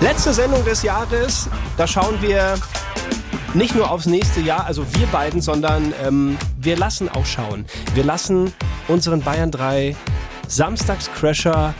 [0.00, 1.48] Letzte Sendung des Jahres.
[1.76, 2.56] Da schauen wir
[3.54, 7.64] nicht nur aufs nächste Jahr, also wir beiden, sondern ähm, wir lassen auch schauen.
[7.94, 8.52] Wir lassen
[8.88, 9.96] unseren Bayern 3
[10.48, 11.74] Samstagscrasher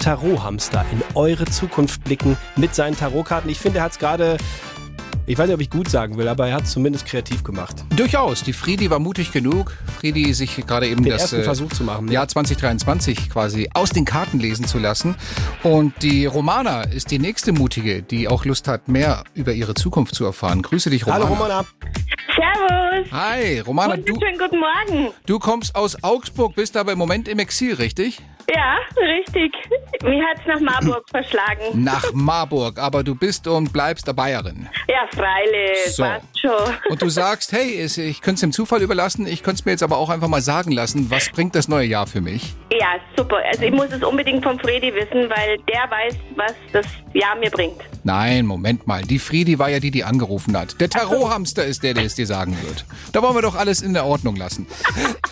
[0.00, 3.50] Tarothamster in eure Zukunft blicken mit seinen Tarotkarten.
[3.50, 4.38] Ich finde, er hat es gerade,
[5.28, 7.84] ich weiß nicht, ob ich gut sagen will, aber er hat es zumindest kreativ gemacht.
[7.94, 8.42] Durchaus.
[8.42, 11.84] Die Friedi war mutig genug, Friedi sich gerade eben Den das ersten äh, Versuch zu
[11.84, 12.10] machen.
[12.10, 15.16] Jahr 2023 quasi aus den Karten lesen zu lassen.
[15.62, 20.14] Und die Romana ist die nächste Mutige, die auch Lust hat, mehr über ihre Zukunft
[20.14, 20.62] zu erfahren.
[20.62, 21.24] Grüße dich, Romana.
[21.24, 21.66] Hallo Romana.
[22.34, 23.12] Servus.
[23.12, 25.14] Hi, Romana, du, Wunderschönen guten Morgen.
[25.26, 28.22] du kommst aus Augsburg, bist aber im Moment im Exil, richtig?
[28.54, 29.52] Ja, richtig.
[30.02, 31.82] Mir hat's nach Marburg verschlagen.
[31.84, 34.68] Nach Marburg, aber du bist und bleibst eine Bayerin.
[34.88, 35.94] Ja, freilich.
[35.94, 36.02] So.
[36.04, 36.74] Passt schon.
[36.90, 39.72] Und du sagst, hey, es- ich könnte es dem Zufall überlassen, ich könnte es mir
[39.72, 42.54] jetzt aber auch einfach mal sagen lassen, was bringt das neue Jahr für mich?
[42.72, 43.36] Ja, super.
[43.50, 47.50] Also ich muss es unbedingt vom Fredi wissen, weil der weiß, was das Jahr mir
[47.50, 47.80] bringt.
[48.04, 49.02] Nein, Moment mal.
[49.02, 50.80] Die Friedi war ja die, die angerufen hat.
[50.80, 52.84] Der Tarothamster ist der, der es dir sagen wird.
[53.12, 54.66] Da wollen wir doch alles in der Ordnung lassen.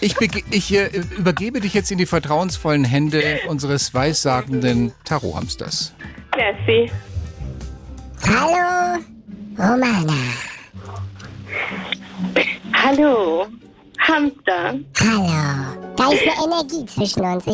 [0.00, 3.05] Ich, bege- ich äh, übergebe dich jetzt in die vertrauensvollen Hände
[3.48, 5.94] unseres weissagenden Tarothamsters.
[6.36, 6.90] Merci.
[8.26, 9.02] Hallo,
[9.58, 10.14] Romana.
[12.72, 13.46] Hallo.
[13.98, 14.78] Hamster.
[15.00, 15.26] Hallo.
[15.96, 17.44] Da ist eine Energie zwischen uns.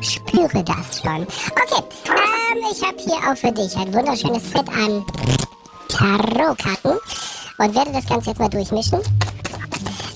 [0.00, 1.22] Ich spüre das schon.
[1.22, 5.04] Okay, ähm, ich habe hier auch für dich ein wunderschönes Set an
[5.88, 6.92] Tarotkarten
[7.58, 9.00] und werde das Ganze jetzt mal durchmischen.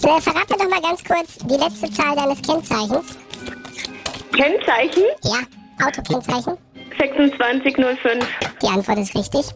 [0.01, 3.19] So, verrat mir doch mal ganz kurz die letzte Zahl deines Kennzeichens.
[4.37, 5.05] Kennzeichen?
[5.25, 6.59] Ja, Autokennzeichen.
[6.97, 8.27] 2605.
[8.63, 9.47] Die Antwort ist richtig.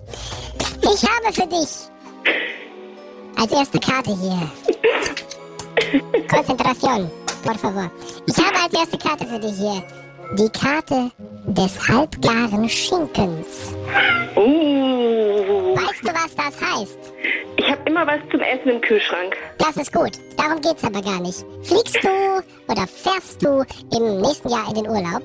[0.82, 1.68] Ich habe für dich
[3.36, 4.50] als erste Karte hier.
[6.28, 7.10] Konzentration,
[7.42, 7.90] por favor.
[8.26, 9.82] Ich habe als erste Karte für dich hier
[10.32, 11.10] die Karte
[11.46, 13.74] des halbgaren Schinkens.
[14.36, 15.74] Uh.
[15.74, 16.98] Weißt du, was das heißt?
[17.56, 19.36] Ich habe immer was zum Essen im Kühlschrank.
[19.58, 20.12] Das ist gut.
[20.36, 21.44] Darum geht's aber gar nicht.
[21.62, 23.64] Fliegst du oder fährst du
[23.96, 25.22] im nächsten Jahr in den Urlaub?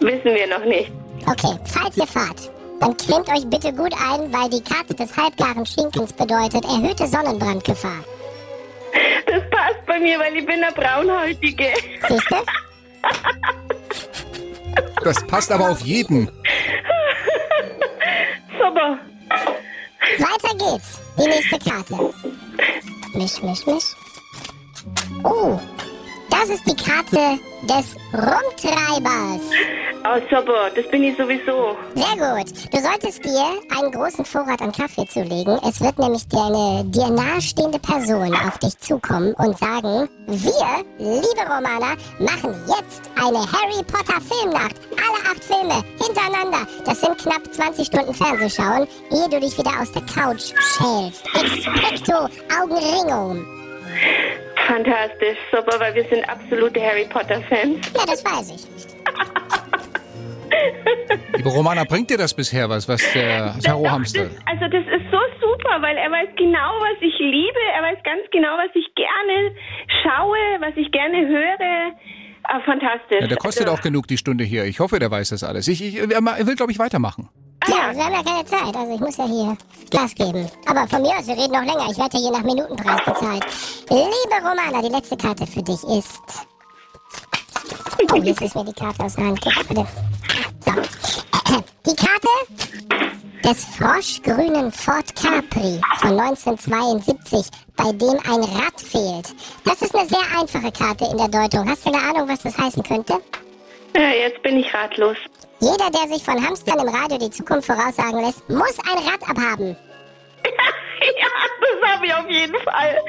[0.00, 0.90] Wissen wir noch nicht.
[1.26, 2.50] Okay, falls ihr fahrt,
[2.80, 8.04] dann klemmt euch bitte gut ein, weil die Karte des halbgaren Schinkens bedeutet erhöhte Sonnenbrandgefahr.
[9.26, 11.72] Das passt bei mir, weil ich bin eine Braunhäutige.
[12.08, 12.36] Siehst du?
[15.02, 16.30] Das passt aber auf jeden.
[18.58, 18.98] Super.
[20.18, 21.00] Weiter geht's.
[21.18, 22.14] Die nächste Karte.
[23.14, 23.96] Misch, misch, misch.
[25.24, 25.58] Oh,
[26.30, 29.42] das ist die Karte des Rumtreibers.
[30.08, 30.70] Oh, super.
[30.74, 31.76] Das bin ich sowieso.
[31.96, 32.46] Sehr gut.
[32.72, 35.58] Du solltest dir einen großen Vorrat an Kaffee zulegen.
[35.68, 41.96] Es wird nämlich eine dir nahestehende Person auf dich zukommen und sagen, wir, liebe Romana,
[42.20, 44.76] machen jetzt eine Harry Potter Filmnacht.
[44.96, 46.68] Alle acht Filme hintereinander.
[46.84, 51.26] Das sind knapp 20 Stunden Fernsehschauen, ehe du dich wieder aus der Couch schälst.
[51.34, 52.28] Expecto
[52.62, 53.44] Augenringung.
[54.66, 55.38] Fantastisch.
[55.50, 57.92] Super, weil wir sind absolute Harry Potter-Fans.
[57.94, 58.66] Ja, das weiß ich.
[61.36, 64.24] Liebe Romana, bringt dir das bisher was, was der Tarothamster?
[64.24, 67.58] Das, also das ist so super, weil er weiß genau, was ich liebe.
[67.74, 69.54] Er weiß ganz genau, was ich gerne
[70.02, 71.92] schaue, was ich gerne höre.
[72.44, 73.20] Ah, fantastisch.
[73.20, 74.64] Ja, der kostet also, auch genug die Stunde hier.
[74.64, 75.68] Ich hoffe, der weiß das alles.
[75.68, 77.28] Ich, ich, er will, glaube ich, weitermachen.
[77.68, 79.56] Ja, wir haben ja keine Zeit, also ich muss ja hier
[79.90, 80.48] Gas geben.
[80.66, 81.90] Aber von mir aus, wir reden noch länger.
[81.90, 83.44] Ich werde ja je nach Minutenpreis bezahlt.
[83.90, 86.46] Liebe Romana, die letzte Karte für dich ist.
[88.12, 89.40] Oh, jetzt ist mir die Karte aus der Hand.
[89.68, 89.86] Bitte.
[90.64, 90.72] So.
[91.86, 92.28] Die Karte
[93.44, 97.46] des froschgrünen Ford Capri von 1972,
[97.76, 99.34] bei dem ein Rad fehlt.
[99.64, 101.68] Das ist eine sehr einfache Karte in der Deutung.
[101.68, 103.20] Hast du eine Ahnung, was das heißen könnte?
[103.96, 105.16] Ja, jetzt bin ich ratlos.
[105.60, 109.68] Jeder, der sich von Hamstern im Radio die Zukunft voraussagen lässt, muss ein Rad abhaben.
[110.44, 111.30] ja,
[111.60, 113.00] das habe ich auf jeden Fall.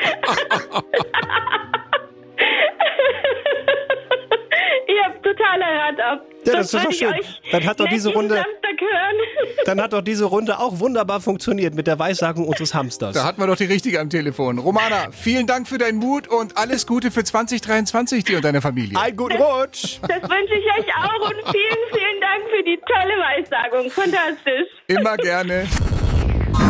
[4.87, 6.25] ich habe totaler Rad ab.
[6.45, 7.13] Ja, das ist würde doch schön.
[7.51, 9.15] Dann hat doch diese Runde- Samstag hören.
[9.65, 13.15] Dann hat doch diese Runde auch wunderbar funktioniert mit der Weissagung unseres Hamsters.
[13.15, 14.59] Da hatten wir doch die Richtige am Telefon.
[14.59, 18.97] Romana, vielen Dank für deinen Mut und alles Gute für 2023 dir und deiner Familie.
[18.97, 19.99] Einen guten Rutsch!
[20.07, 23.91] Das wünsche ich euch auch und vielen, vielen Dank für die tolle Weissagung.
[23.91, 24.67] Fantastisch.
[24.87, 25.67] Immer gerne.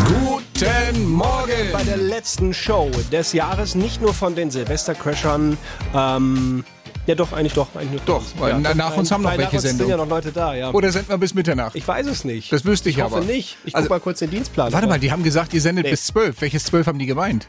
[0.07, 1.72] Guten Morgen.
[1.72, 5.57] Bei der letzten Show des Jahres, nicht nur von den Silvestercrashern,
[5.95, 6.63] ähm,
[7.08, 7.68] ja doch, eigentlich doch.
[7.76, 9.88] Eigentlich Doch, weil na- nach uns haben noch welche nach uns Sendung.
[9.88, 10.72] sind ja noch Leute da, ja.
[10.72, 11.76] Oder senden wir bis Mitternacht?
[11.76, 12.51] Ich weiß es nicht.
[12.53, 13.26] Das wüsste ich, ich hoffe aber.
[13.26, 13.58] nicht.
[13.66, 14.72] Ich Also- guck mal kurz den Dienstplan.
[14.74, 15.91] Warte mal, die haben gesagt, ihr sendet Nee.
[15.91, 16.39] bis 12.
[16.41, 17.47] Welches 12 haben die gemeint?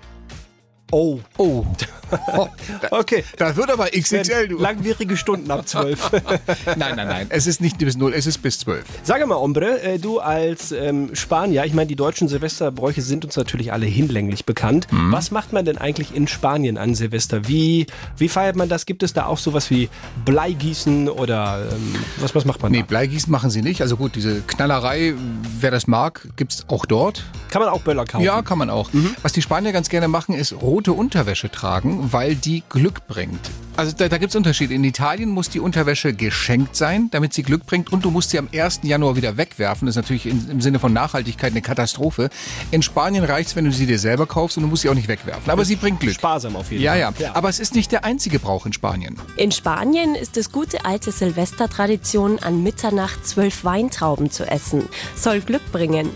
[0.91, 1.20] Oh.
[1.36, 1.64] Oh.
[2.91, 3.24] okay.
[3.36, 4.59] Das wird aber XXL, du.
[4.59, 6.12] Langwierige Stunden ab 12.
[6.76, 7.26] nein, nein, nein.
[7.28, 8.84] Es ist nicht bis 0, es ist bis 12.
[9.03, 13.36] Sag mal, Ombre, äh, du als ähm, Spanier, ich meine, die deutschen Silvesterbräuche sind uns
[13.36, 14.86] natürlich alle hinlänglich bekannt.
[14.91, 15.12] Mhm.
[15.12, 17.47] Was macht man denn eigentlich in Spanien an Silvester?
[17.49, 17.86] Wie,
[18.16, 18.86] wie feiert man das?
[18.86, 19.91] Gibt es da auch sowas wie
[20.24, 22.86] Bleigießen oder ähm, was, was macht man Nee, da?
[22.86, 23.82] Bleigießen machen sie nicht.
[23.82, 25.12] Also gut, diese Knallerei,
[25.61, 27.24] wer das mag, gibt's auch dort.
[27.51, 28.24] Kann man auch Böller kaufen?
[28.24, 28.89] Ja, kann man auch.
[29.22, 33.41] Was die Spanier ganz gerne machen, ist rote Unterwäsche tragen, weil die Glück bringt.
[33.76, 34.74] Also da, da gibt's Unterschiede.
[34.74, 38.39] In Italien muss die Unterwäsche geschenkt sein, damit sie Glück bringt und du musst sie
[38.39, 38.81] am 1.
[38.83, 39.87] Januar wieder wegwerfen.
[39.87, 42.29] Das ist natürlich in, im Sinne von Nachhaltigkeit eine Katastrophe.
[42.72, 45.07] In Spanien reicht's, wenn du sie dir selber kaufst und du musst sie auch nicht
[45.09, 45.51] wegwerfen.
[45.51, 46.14] Aber sie bringt Glück.
[46.14, 47.14] Sparsam auf jeden Ja, Fall.
[47.20, 47.35] ja.
[47.35, 49.16] Aber es ist nicht der einzige Brauch in Spanien.
[49.37, 54.89] In Spanien ist es gute alte Silvestertradition, an Mitternacht zwölf Weintrauben zu essen.
[55.16, 56.11] Soll Glück bringen.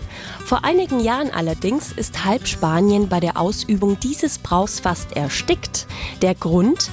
[0.45, 5.87] Vor einigen Jahren allerdings ist halb Spanien bei der Ausübung dieses Brauchs fast erstickt.
[6.21, 6.91] Der Grund?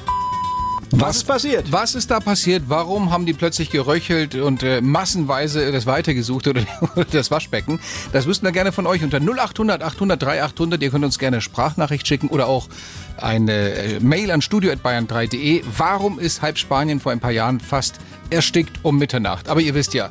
[0.93, 1.71] Was ist passiert?
[1.71, 2.65] Was ist da passiert?
[2.67, 6.63] Warum haben die plötzlich geröchelt und äh, massenweise das weitergesucht oder,
[6.97, 7.79] oder das Waschbecken?
[8.13, 10.83] Das wüssten wir gerne von euch unter 0800 800 3800.
[10.83, 12.69] Ihr könnt uns gerne eine Sprachnachricht schicken oder auch
[13.19, 15.63] eine äh, Mail an studio.bayern3.de.
[15.77, 18.01] Warum ist halb Spanien vor ein paar Jahren fast
[18.31, 19.49] erstickt um Mitternacht?
[19.49, 20.11] Aber ihr wisst ja,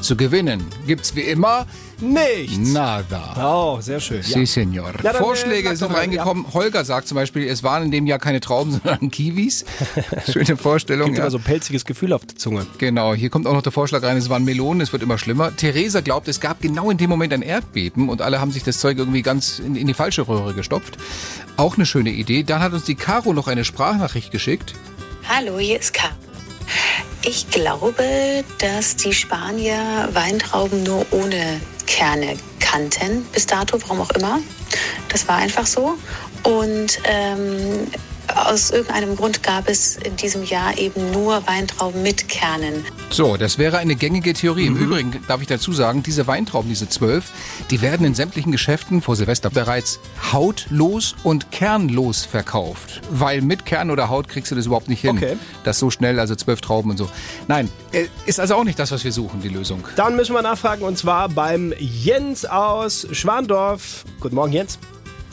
[0.00, 1.66] zu gewinnen gibt's wie immer
[2.00, 2.72] nichts.
[2.72, 3.34] Nada.
[3.38, 4.22] Oh, sehr schön.
[4.22, 4.92] Sí, Senor.
[5.02, 6.52] Ja, dann, äh, Vorschläge sind mal, reingekommen.
[6.52, 9.64] Holger sagt zum Beispiel, es waren in dem Jahr keine Trauben, sondern Kiwis.
[10.30, 11.06] Schöne Vorstellung.
[11.06, 11.24] Gibt ja.
[11.24, 12.66] immer so ein pelziges Gefühl auf der Zunge.
[12.78, 15.54] Genau, hier kommt auch noch der Vorschlag rein, es waren Melonen, es wird immer schlimmer.
[15.56, 18.78] Theresa glaubt, es gab genau in dem Moment ein Erdbeben und alle haben sich das
[18.78, 20.98] Zeug irgendwie ganz in, in die falsche Röhre gestopft.
[21.56, 22.42] Auch eine schöne Idee.
[22.42, 24.74] Dann hat uns die Caro noch eine Sprachnachricht geschickt.
[25.28, 26.10] Hallo, hier ist K.
[27.22, 34.40] Ich glaube, dass die Spanier Weintrauben nur ohne Kerne kannten, bis dato, warum auch immer.
[35.08, 35.96] Das war einfach so.
[36.42, 37.86] Und ähm,
[38.34, 42.84] aus irgendeinem Grund gab es in diesem Jahr eben nur Weintrauben mit Kernen.
[43.10, 44.66] So, das wäre eine gängige Theorie.
[44.66, 47.30] Im Übrigen darf ich dazu sagen, diese Weintrauben, diese zwölf,
[47.70, 50.00] die werden in sämtlichen Geschäften vor Silvester bereits
[50.32, 53.02] hautlos und kernlos verkauft.
[53.10, 55.16] Weil mit Kern oder Haut kriegst du das überhaupt nicht hin.
[55.16, 55.36] Okay.
[55.64, 57.08] Das so schnell, also zwölf Trauben und so.
[57.48, 59.86] Nein, äh, ist also auch nicht das, was wir suchen, die Lösung.
[59.96, 64.04] Dann müssen wir nachfragen und zwar beim Jens aus Schwandorf.
[64.20, 64.78] Guten Morgen, Jens.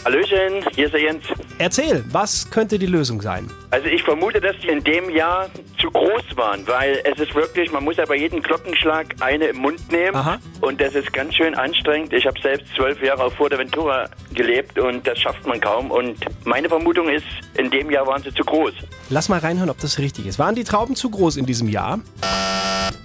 [0.05, 1.23] Hallöchen, hier ist der Jens.
[1.59, 3.49] Erzähl, was könnte die Lösung sein?
[3.71, 5.49] Also ich vermute, dass die in dem Jahr
[5.79, 9.57] zu groß waren, weil es ist wirklich, man muss ja bei jedem Glockenschlag eine im
[9.57, 10.17] Mund nehmen
[10.59, 12.11] und das ist ganz schön anstrengend.
[12.11, 16.67] Ich habe selbst zwölf Jahre auf Fuerteventura gelebt und das schafft man kaum und meine
[16.67, 17.25] Vermutung ist,
[17.57, 18.73] in dem Jahr waren sie zu groß.
[19.09, 20.37] Lass mal reinhören, ob das richtig ist.
[20.37, 22.01] Waren die Trauben zu groß in diesem Jahr?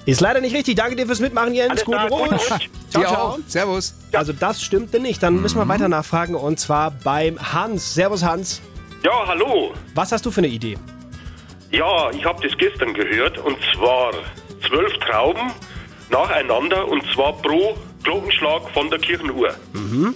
[0.09, 0.75] Ist leider nicht richtig.
[0.77, 1.71] Danke dir fürs Mitmachen, Jens.
[1.73, 2.49] Alles Guten Rutsch.
[2.89, 3.15] Ciao, ciao.
[3.15, 3.39] auch.
[3.47, 3.95] Servus.
[4.15, 5.23] Also das stimmte nicht.
[5.23, 7.93] Dann müssen wir weiter nachfragen und zwar beim Hans.
[7.93, 8.63] Servus, Hans.
[9.05, 9.75] Ja, hallo.
[9.95, 10.79] Was hast du für eine Idee?
[11.73, 14.13] Ja, ich habe das gestern gehört und zwar
[14.67, 15.53] zwölf Trauben
[16.09, 19.55] nacheinander und zwar pro Glockenschlag von der Kirchenuhr.
[19.75, 20.15] Mhm.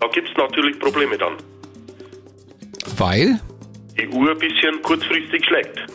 [0.00, 1.34] Da gibt's natürlich Probleme dann.
[2.96, 3.38] Weil?
[4.00, 5.78] Die Uhr ein bisschen kurzfristig schlägt.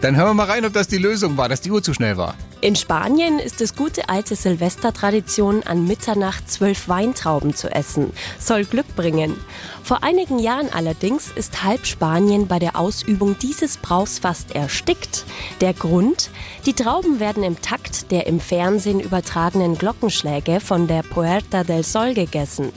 [0.00, 2.16] Dann hören wir mal rein, ob das die Lösung war, dass die Uhr zu schnell
[2.16, 2.34] war.
[2.60, 8.12] In Spanien ist es gute alte Silvestertradition, an Mitternacht zwölf Weintrauben zu essen.
[8.38, 9.36] Soll Glück bringen.
[9.84, 15.24] Vor einigen Jahren allerdings ist halb Spanien bei der Ausübung dieses Brauchs fast erstickt.
[15.60, 16.30] Der Grund?
[16.66, 22.14] Die Trauben werden im Takt der im Fernsehen übertragenen Glockenschläge von der Puerta del Sol
[22.14, 22.72] gegessen.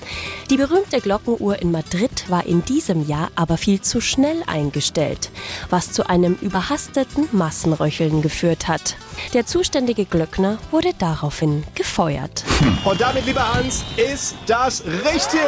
[0.49, 5.29] Die berühmte Glockenuhr in Madrid war in diesem Jahr aber viel zu schnell eingestellt,
[5.69, 8.97] was zu einem überhasteten Massenröcheln geführt hat.
[9.33, 12.43] Der zuständige Glöckner wurde daraufhin gefeuert.
[12.83, 15.39] Und damit, lieber Hans, ist das richtig.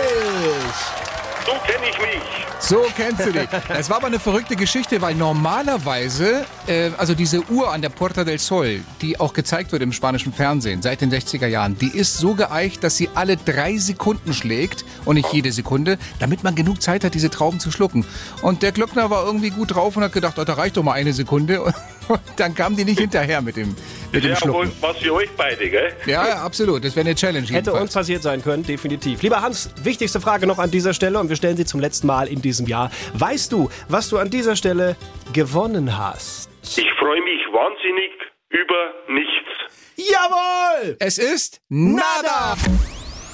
[1.48, 2.22] So kenne ich mich.
[2.60, 3.48] So kennst du dich.
[3.70, 8.26] Es war aber eine verrückte Geschichte, weil normalerweise, äh, also diese Uhr an der Puerta
[8.26, 12.18] del Sol, die auch gezeigt wird im spanischen Fernsehen seit den 60er Jahren, die ist
[12.18, 16.82] so geeicht, dass sie alle drei Sekunden schlägt und nicht jede Sekunde, damit man genug
[16.82, 18.06] Zeit hat, diese Trauben zu schlucken.
[18.42, 20.94] Und der Glöckner war irgendwie gut drauf und hat gedacht, oh, da reicht doch mal
[20.94, 21.74] eine Sekunde.
[22.08, 23.76] Und dann kamen die nicht hinterher mit dem,
[24.12, 24.72] mit dem ja wohl Schlucken.
[24.82, 25.94] was für euch beide, gell?
[26.06, 26.84] Ja, ja, absolut.
[26.84, 27.46] Das wäre eine Challenge.
[27.46, 27.82] Hätte jedenfalls.
[27.82, 29.22] uns passiert sein können, definitiv.
[29.22, 32.28] Lieber Hans, wichtigste Frage noch an dieser Stelle und wir stellen sie zum letzten Mal
[32.28, 32.92] in diesem Jahr.
[33.14, 34.96] Weißt du, was du an dieser Stelle
[35.34, 36.50] gewonnen hast?
[36.64, 38.12] Ich freue mich wahnsinnig
[38.50, 39.78] über nichts.
[39.96, 40.96] Jawohl!
[41.00, 42.56] Es ist nada.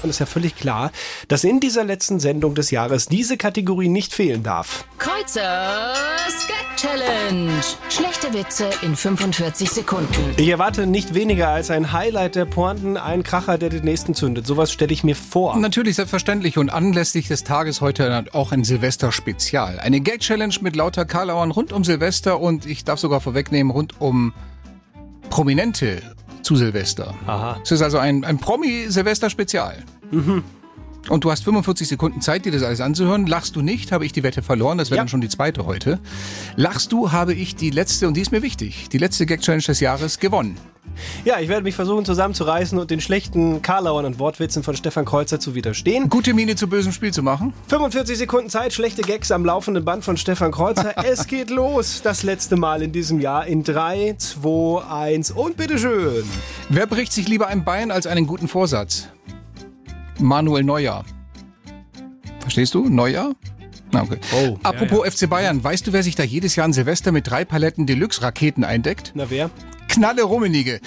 [0.03, 0.91] Und ist ja völlig klar,
[1.27, 4.85] dass in dieser letzten Sendung des Jahres diese Kategorie nicht fehlen darf.
[4.97, 7.61] Kreuzers Gag Challenge.
[7.89, 10.33] Schlechte Witze in 45 Sekunden.
[10.35, 14.45] Ich erwarte nicht weniger als ein Highlight der Pointen, ein Kracher, der den nächsten zündet.
[14.45, 15.55] Sowas stelle ich mir vor.
[15.57, 16.57] Natürlich, selbstverständlich.
[16.57, 19.79] Und anlässlich des Tages heute auch ein Silvester-Spezial.
[19.79, 24.33] Eine Gag-Challenge mit lauter Karlauern rund um Silvester und ich darf sogar vorwegnehmen, rund um
[25.29, 26.01] Prominente
[26.41, 27.15] zu Silvester.
[27.25, 27.59] Aha.
[27.63, 29.83] Es ist also ein, ein Promi-Silvester-Spezial.
[30.13, 30.43] Mhm.
[31.09, 33.27] Und du hast 45 Sekunden Zeit, dir das alles anzuhören.
[33.27, 34.77] Lachst du nicht, habe ich die Wette verloren.
[34.77, 35.99] Das wäre dann schon die zweite heute.
[36.55, 39.79] Lachst du, habe ich die letzte, und die ist mir wichtig, die letzte Gag-Challenge des
[39.81, 40.57] Jahres gewonnen.
[41.25, 45.39] Ja, ich werde mich versuchen zusammenzureißen und den schlechten Karlauern und Wortwitzen von Stefan Kreuzer
[45.39, 46.07] zu widerstehen.
[46.07, 47.53] Gute Miene zu bösem Spiel zu machen.
[47.67, 50.93] 45 Sekunden Zeit, schlechte Gags am laufenden Band von Stefan Kreuzer.
[51.05, 52.01] es geht los.
[52.03, 56.23] Das letzte Mal in diesem Jahr in 3, 2, 1 und bitteschön.
[56.69, 59.09] Wer bricht sich lieber ein Bein als einen guten Vorsatz?
[60.23, 61.03] Manuel Neuer.
[62.39, 62.89] Verstehst du?
[62.89, 63.33] Neuer?
[63.91, 64.17] Na, okay.
[64.33, 67.29] Oh, Apropos ja, FC Bayern, weißt du, wer sich da jedes Jahr an Silvester mit
[67.29, 69.11] drei Paletten Deluxe-Raketen eindeckt?
[69.13, 69.51] Na wer?
[69.87, 70.79] Knalle Rummenige.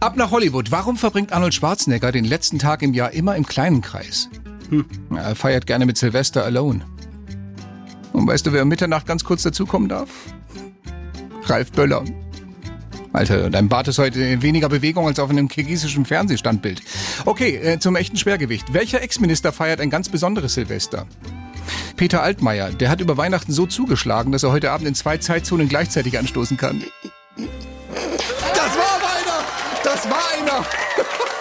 [0.00, 0.70] Ab nach Hollywood.
[0.70, 4.30] Warum verbringt Arnold Schwarzenegger den letzten Tag im Jahr immer im kleinen Kreis?
[4.70, 4.86] Hm.
[5.14, 6.80] Er feiert gerne mit Silvester alone.
[8.12, 10.08] Und weißt du, wer um Mitternacht ganz kurz dazukommen darf?
[11.42, 12.04] Ralf Böller.
[13.14, 16.82] Alter, dein Bart ist heute in weniger Bewegung als auf einem kirgisischen Fernsehstandbild.
[17.24, 18.74] Okay, äh, zum echten Schwergewicht.
[18.74, 21.06] Welcher Ex-Minister feiert ein ganz besonderes Silvester?
[21.96, 22.70] Peter Altmaier.
[22.70, 26.56] Der hat über Weihnachten so zugeschlagen, dass er heute Abend in zwei Zeitzonen gleichzeitig anstoßen
[26.56, 26.82] kann.
[27.36, 29.44] Das war einer!
[29.84, 30.66] Das war einer!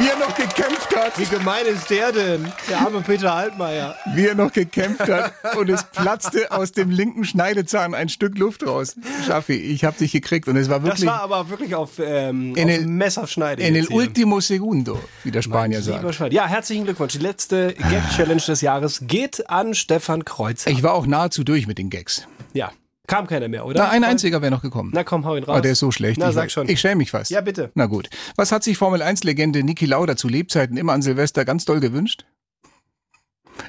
[0.00, 1.18] Wie er noch gekämpft hat.
[1.18, 2.50] Wie gemein ist der denn?
[2.70, 3.94] Der arme Peter Altmaier.
[4.14, 8.66] Wie er noch gekämpft hat und es platzte aus dem linken Schneidezahn ein Stück Luft
[8.66, 8.96] raus.
[9.26, 11.04] Schaffi, ich hab dich gekriegt und es war wirklich...
[11.04, 13.62] Das war aber wirklich auf, ähm, In auf el- Messerschneide.
[13.62, 16.14] en el último segundo, wie der Spanier Lieber sagt.
[16.14, 16.32] Schwein.
[16.32, 17.12] Ja, herzlichen Glückwunsch.
[17.12, 20.70] Die letzte Gag-Challenge des Jahres geht an Stefan Kreuzer.
[20.70, 22.26] Ich war auch nahezu durch mit den Gags.
[22.54, 22.72] Ja,
[23.10, 23.82] kam keiner mehr, oder?
[23.82, 24.92] Na, ein einziger wäre noch gekommen.
[24.94, 25.54] Na komm, hau ihn raus.
[25.54, 26.18] Aber der ist so schlecht.
[26.18, 26.68] Na, ich, sag schon.
[26.68, 27.30] Ich schäme mich fast.
[27.30, 27.70] Ja, bitte.
[27.74, 28.08] Na gut.
[28.36, 32.24] Was hat sich Formel-1-Legende Niki Lauda zu Lebzeiten immer an Silvester ganz doll gewünscht?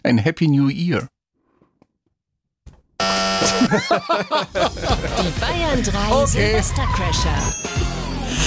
[0.03, 1.07] Ein Happy New Year.
[5.19, 6.27] Die Bayern 3 Okay.
[6.27, 7.53] Silvestercrasher.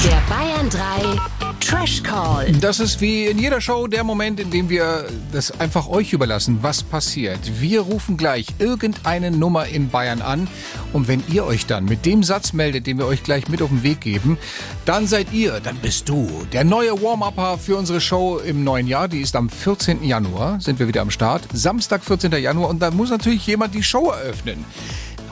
[0.05, 2.53] Der Bayern 3 Trash Call.
[2.61, 6.59] Das ist wie in jeder Show der Moment, in dem wir das einfach euch überlassen,
[6.63, 7.41] was passiert.
[7.61, 10.47] Wir rufen gleich irgendeine Nummer in Bayern an
[10.93, 13.71] und wenn ihr euch dann mit dem Satz meldet, den wir euch gleich mit auf
[13.71, 14.39] den Weg geben,
[14.85, 19.09] dann seid ihr, dann bist du der neue Warm-Upper für unsere Show im neuen Jahr.
[19.09, 20.05] Die ist am 14.
[20.05, 21.43] Januar, sind wir wieder am Start.
[21.53, 22.31] Samstag, 14.
[22.35, 24.65] Januar und da muss natürlich jemand die Show eröffnen.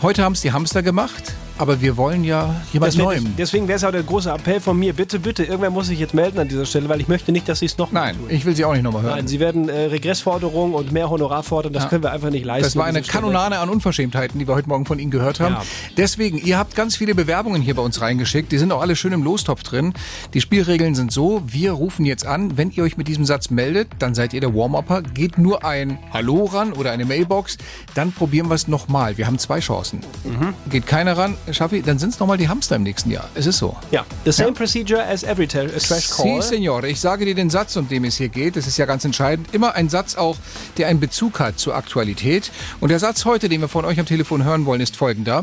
[0.03, 3.35] Heute haben es die Hamster gemacht, aber wir wollen ja jemand Deswegen, Neuem.
[3.37, 4.93] deswegen wäre es auch der große Appell von mir.
[4.93, 7.59] Bitte, bitte, irgendwer muss sich jetzt melden an dieser Stelle, weil ich möchte nicht, dass
[7.61, 9.17] Sie es noch Nein, ich will sie auch nicht nochmal hören.
[9.17, 11.73] Nein, Sie werden äh, Regressforderungen und mehr Honorar fordern.
[11.73, 11.89] Das Ja.
[11.89, 12.65] können wir einfach nicht leisten.
[12.65, 13.03] Das war eine.
[13.03, 15.55] Kanonade an Unverschämtheiten, die wir heute Morgen von Ihnen gehört haben.
[15.57, 15.63] Ja.
[15.97, 18.51] Deswegen, ihr habt ganz viele Bewerbungen hier bei uns reingeschickt.
[18.53, 19.93] Die sind auch alle schön im Lostopf drin.
[20.35, 22.57] Die Spielregeln sind so, wir rufen jetzt an.
[22.57, 25.03] Wenn ihr euch mit diesem Satz meldet, dann seid ihr der Warm-Upper.
[25.03, 27.59] Geht nur ein Hallo ran oder eine Mailbox.
[27.95, 29.19] Dann probieren wir es nochmal.
[29.19, 30.01] Wir haben zwei Chancen.
[30.25, 30.55] Mhm.
[30.71, 33.29] Geht keiner ran, Schaffi, dann sind es nochmal die Hamster im nächsten Jahr.
[33.35, 33.77] Es ist so.
[33.91, 36.41] Ja, the same procedure as every tra- trash call.
[36.43, 36.89] Si, Signore.
[36.89, 38.57] Ich sage dir den Satz, um den es hier geht.
[38.57, 39.49] Das ist ja ganz entscheidend.
[39.53, 40.37] Immer ein Satz auch,
[40.79, 42.51] der einen Bezug hat zur Aktualität.
[42.81, 45.43] Und der Satz heute, den wir von euch am Telefon hören wollen, ist folgender.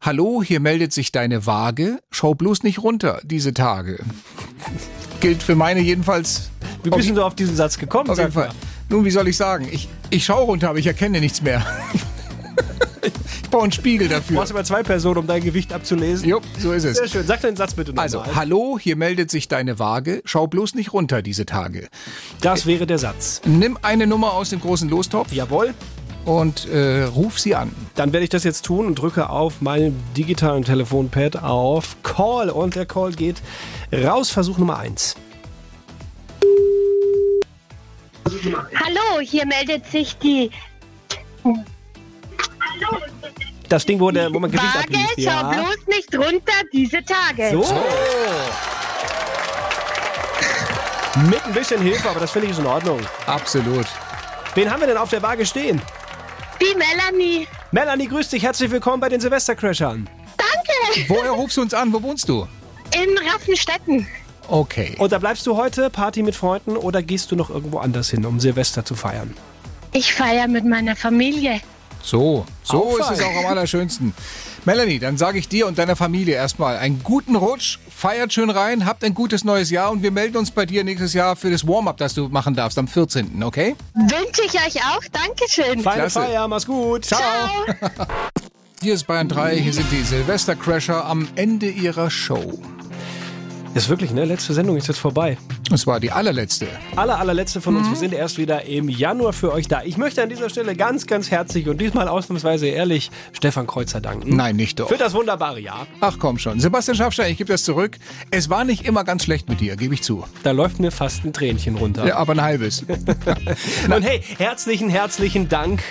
[0.00, 1.98] Hallo, hier meldet sich deine Waage.
[2.10, 3.98] Schau bloß nicht runter, diese Tage.
[5.20, 6.50] Gilt für meine jedenfalls.
[6.82, 8.10] Wie bist du auf diesen Satz gekommen?
[8.10, 8.48] Auf jeden Fall.
[8.48, 8.54] mal?
[8.90, 9.66] Nun, wie soll ich sagen?
[9.70, 11.64] Ich, ich schaue runter, aber ich erkenne nichts mehr.
[13.04, 14.36] ich brauche einen Spiegel Du dafür.
[14.38, 16.28] brauchst aber zwei Personen, um dein Gewicht abzulesen.
[16.28, 16.96] Jo, so ist es.
[16.98, 17.26] Sehr schön.
[17.26, 18.04] Sag deinen Satz bitte nochmal.
[18.04, 20.22] Also, hallo, hier meldet sich deine Waage.
[20.24, 21.88] Schau bloß nicht runter, diese Tage.
[22.40, 23.40] Das wäre der Satz.
[23.44, 25.74] Nimm eine Nummer aus dem großen Lostopf Jawohl.
[26.24, 27.72] und äh, ruf sie an.
[27.94, 32.50] Dann werde ich das jetzt tun und drücke auf meinem digitalen Telefonpad auf Call.
[32.50, 33.42] Und der Call geht
[33.92, 34.30] raus.
[34.30, 35.16] Versuch Nummer 1.
[38.26, 40.50] Hallo, hier meldet sich die
[43.68, 44.84] Das Ding, wo, der, wo man Gewicht Waage.
[44.84, 45.14] abliest.
[45.18, 45.42] Schau Ja.
[45.50, 47.50] bloß nicht runter diese Tage.
[47.52, 47.74] So.
[51.30, 53.00] Mit ein bisschen Hilfe, aber das finde ich ist in Ordnung.
[53.26, 53.86] Absolut.
[54.54, 55.80] Wen haben wir denn auf der Waage stehen?
[56.60, 57.46] Die Melanie.
[57.72, 58.42] Melanie, grüß dich.
[58.42, 60.08] Herzlich willkommen bei den Silvestercrashern.
[60.36, 61.08] Danke.
[61.08, 61.92] Woher rufst du uns an?
[61.92, 62.46] Wo wohnst du?
[62.92, 64.06] In Raffenstetten.
[64.48, 64.94] Okay.
[64.98, 68.26] Und da bleibst du heute Party mit Freunden oder gehst du noch irgendwo anders hin,
[68.26, 69.34] um Silvester zu feiern?
[69.92, 71.60] Ich feiere mit meiner Familie.
[72.04, 74.12] So, so Auch ist es auch am allerschönsten.
[74.66, 78.84] Melanie, dann sage ich dir und deiner Familie erstmal einen guten Rutsch, feiert schön rein,
[78.84, 81.66] habt ein gutes neues Jahr und wir melden uns bei dir nächstes Jahr für das
[81.66, 83.74] Warm-up, das du machen darfst am 14., okay?
[83.94, 85.02] Wünsche ich euch auch.
[85.12, 85.80] Dankeschön.
[85.80, 86.20] Feine Klasse.
[86.20, 87.06] Feier, mach's gut.
[87.06, 87.20] Ciao.
[88.82, 92.60] Hier ist Bayern 3, hier sind die Silvester-Crasher am Ende ihrer Show.
[93.74, 94.24] Das ist wirklich, ne?
[94.24, 95.36] Letzte Sendung ist jetzt vorbei.
[95.72, 96.68] Es war die allerletzte.
[96.94, 97.90] Aller, allerletzte von uns.
[97.90, 99.82] Wir sind erst wieder im Januar für euch da.
[99.82, 104.36] Ich möchte an dieser Stelle ganz, ganz herzlich und diesmal ausnahmsweise ehrlich Stefan Kreuzer danken.
[104.36, 104.88] Nein, nicht doch.
[104.88, 105.88] Für das wunderbare Jahr.
[106.00, 106.60] Ach komm schon.
[106.60, 107.98] Sebastian Schaffstein, ich gebe das zurück.
[108.30, 110.22] Es war nicht immer ganz schlecht mit dir, gebe ich zu.
[110.44, 112.06] Da läuft mir fast ein Tränchen runter.
[112.06, 112.84] Ja, aber ein halbes.
[113.92, 115.82] Und hey, herzlichen, herzlichen Dank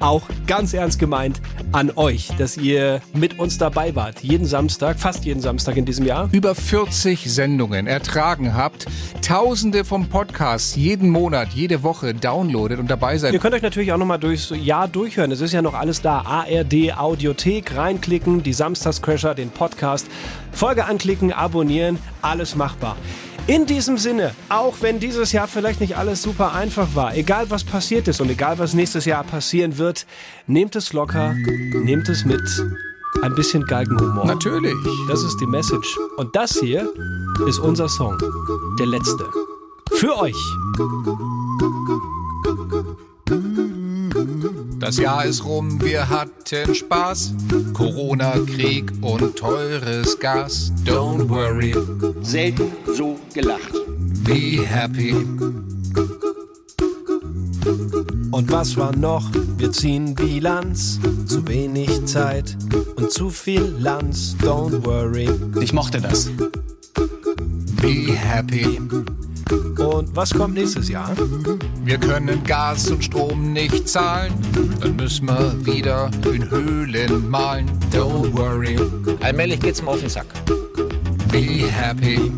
[0.00, 1.40] auch ganz ernst gemeint
[1.72, 4.20] an euch, dass ihr mit uns dabei wart.
[4.20, 6.28] Jeden Samstag, fast jeden Samstag in diesem Jahr.
[6.32, 8.86] Über 40 Sendungen ertragen habt,
[9.22, 13.32] tausende von Podcasts jeden Monat, jede Woche downloadet und dabei seid.
[13.32, 15.30] Ihr könnt euch natürlich auch nochmal durchs Jahr durchhören.
[15.30, 16.22] Es ist ja noch alles da.
[16.22, 20.06] ARD Audiothek, reinklicken, die Samstagscrasher, den Podcast,
[20.52, 22.96] Folge anklicken, abonnieren, alles machbar.
[23.50, 27.64] In diesem Sinne, auch wenn dieses Jahr vielleicht nicht alles super einfach war, egal was
[27.64, 30.06] passiert ist und egal was nächstes Jahr passieren wird,
[30.46, 31.34] nehmt es locker,
[31.72, 32.40] nehmt es mit.
[33.22, 34.24] Ein bisschen Galgenhumor.
[34.24, 34.76] Natürlich.
[35.08, 35.98] Das ist die Message.
[36.16, 36.92] Und das hier
[37.48, 38.16] ist unser Song.
[38.78, 39.28] Der letzte.
[39.94, 40.38] Für euch.
[44.90, 47.32] Das Jahr ist rum, wir hatten Spaß.
[47.74, 50.72] Corona, Krieg und teures Gas.
[50.84, 51.72] Don't worry,
[52.22, 53.72] Selten so gelacht.
[54.24, 55.14] be happy.
[58.32, 59.30] Und was war noch?
[59.58, 60.98] Wir ziehen Bilanz.
[61.24, 62.58] Zu wenig Zeit
[62.96, 64.34] und zu viel Lanz.
[64.42, 65.30] Don't worry.
[65.60, 66.28] Ich mochte das.
[67.80, 68.80] Be happy.
[69.50, 71.14] Und was kommt nächstes Jahr?
[71.84, 74.32] Wir können Gas und Strom nicht zahlen.
[74.80, 77.70] Dann müssen wir wieder in Höhlen malen.
[77.92, 78.78] Don't worry,
[79.20, 80.26] Allmählich geht's mir auf den Sack.
[81.32, 82.30] be happy.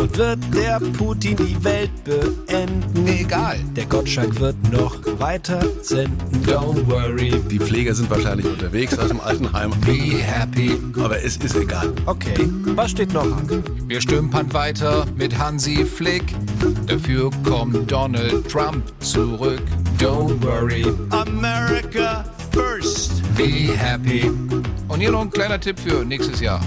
[0.00, 3.06] Und wird der Putin die Welt beenden?
[3.06, 3.58] Egal.
[3.76, 6.42] Der Gottschalk wird noch weiter senden.
[6.46, 7.38] Don't worry.
[7.50, 9.72] Die Pfleger sind wahrscheinlich unterwegs aus dem Altenheim.
[9.84, 10.80] Be happy.
[10.98, 11.92] Aber es ist egal.
[12.06, 13.62] Okay, was steht noch an?
[13.88, 16.34] Wir stümpern weiter mit Hansi Flick.
[16.86, 19.60] Dafür kommt Donald Trump zurück.
[19.98, 23.22] Don't worry, America first.
[23.36, 24.30] be happy.
[24.88, 26.60] Und hier noch ein kleiner Tipp für nächstes Jahr.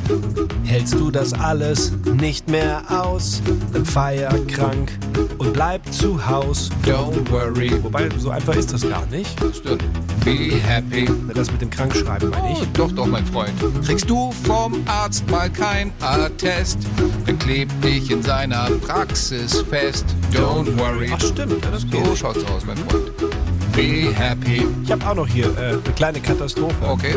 [0.64, 3.42] Hältst du das alles nicht mehr aus?
[3.74, 4.92] Dann feier krank
[5.40, 6.70] und bleib zu Haus.
[6.86, 9.38] Don't worry, Wobei, so einfach ist das gar nicht.
[9.54, 9.84] stimmt.
[10.24, 11.10] Be happy.
[11.34, 12.68] Das mit dem Krankschreiben meine Oh, ich.
[12.72, 13.52] doch, doch, mein Freund.
[13.86, 16.80] Kriegst du vom Arzt mal kein Attest,
[17.26, 20.06] dann klebt dich in seiner Praxis fest.
[20.32, 21.12] Don't worry.
[21.14, 22.18] Ach stimmt, ja, das So geht.
[22.18, 23.12] schaut's aus, mein Freund.
[23.76, 24.68] Be happy.
[24.84, 26.76] Ich habe auch noch hier äh, eine kleine Katastrophe.
[26.88, 27.16] Okay.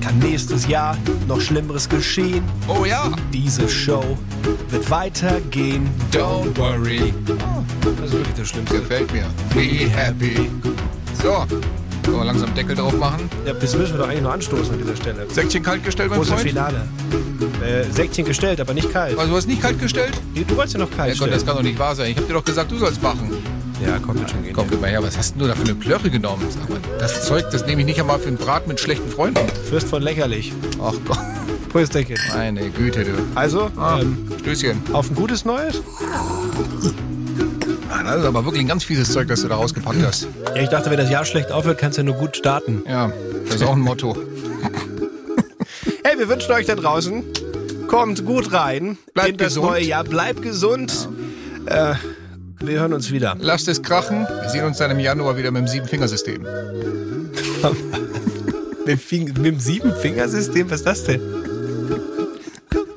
[0.00, 0.96] Kann nächstes Jahr
[1.26, 2.44] noch Schlimmeres geschehen?
[2.68, 3.10] Oh ja.
[3.32, 4.16] Diese Show
[4.70, 5.88] wird weitergehen.
[6.12, 7.12] Don't worry.
[7.82, 8.78] Das ist wirklich das Schlimmste.
[8.78, 9.24] Gefällt mir.
[9.54, 10.48] Be happy.
[11.20, 11.44] So.
[12.04, 13.28] Können wir langsam Deckel drauf machen?
[13.44, 15.26] Ja, das müssen wir doch eigentlich nur anstoßen an dieser Stelle.
[15.30, 16.48] Säckchen kalt gestellt, mein Große Freund?
[16.48, 16.88] Finale.
[17.62, 19.18] Äh, Säckchen gestellt, aber nicht kalt.
[19.18, 20.12] Also, du hast nicht kalt gestellt?
[20.32, 22.12] Nee, Du wolltest ja noch kalt Ja Gott, das kann doch nicht wahr sein.
[22.12, 23.36] Ich hab dir doch gesagt, du sollst machen.
[23.84, 24.52] Ja, komm, wird schon gehen.
[24.52, 26.44] Komm, gib mal her, was hast denn du da für eine Plörre genommen?
[26.50, 29.40] Sag mal, das Zeug, das nehme ich nicht einmal für einen Brat mit schlechten Freunden.
[29.68, 30.52] Fürst von lächerlich.
[30.82, 31.18] Ach Gott.
[31.70, 32.16] Prösterchen.
[32.34, 33.12] Meine Güte, du.
[33.34, 34.80] Also, Ah, ähm, Stößchen.
[34.92, 35.82] auf ein gutes Neues?
[37.90, 40.28] Ah, Das ist aber wirklich ein ganz fieses Zeug, das du da rausgepackt hast.
[40.54, 42.82] Ja, ich dachte, wenn das Jahr schlecht aufhört, kannst du ja nur gut starten.
[42.88, 43.12] Ja,
[43.46, 44.16] das ist auch ein Motto.
[46.04, 47.22] Hey, wir wünschen euch da draußen,
[47.86, 49.66] kommt gut rein Bleibt in das gesund.
[49.66, 50.04] neue Jahr.
[50.04, 51.06] Bleibt gesund.
[51.66, 51.94] Äh,
[52.60, 53.36] wir hören uns wieder.
[53.40, 54.26] Lasst es krachen.
[54.28, 56.42] Wir sehen uns dann im Januar wieder mit dem Sieben-Fingersystem.
[58.86, 61.20] mit, dem Sieben-Fingersystem, was ist das denn?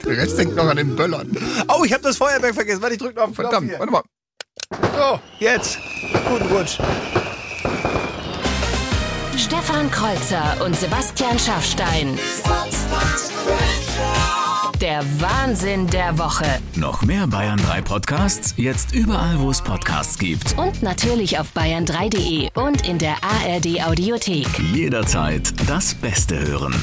[0.06, 1.36] Der Rest denkt noch an den Böllern.
[1.68, 2.82] Oh, ich habe das Feuerwerk vergessen.
[2.82, 4.02] Warte, ich drück noch auf den Verdammt, Knopf warte mal.
[4.98, 5.78] So, jetzt.
[6.28, 6.80] Guten Rutsch.
[9.38, 12.18] Stefan Kreuzer und Sebastian Schaffstein.
[14.82, 16.48] Der Wahnsinn der Woche.
[16.76, 20.58] Noch mehr Bayern 3 Podcasts, jetzt überall, wo es Podcasts gibt.
[20.58, 24.48] Und natürlich auf bayern3.de und in der ARD Audiothek.
[24.74, 26.74] Jederzeit das Beste hören.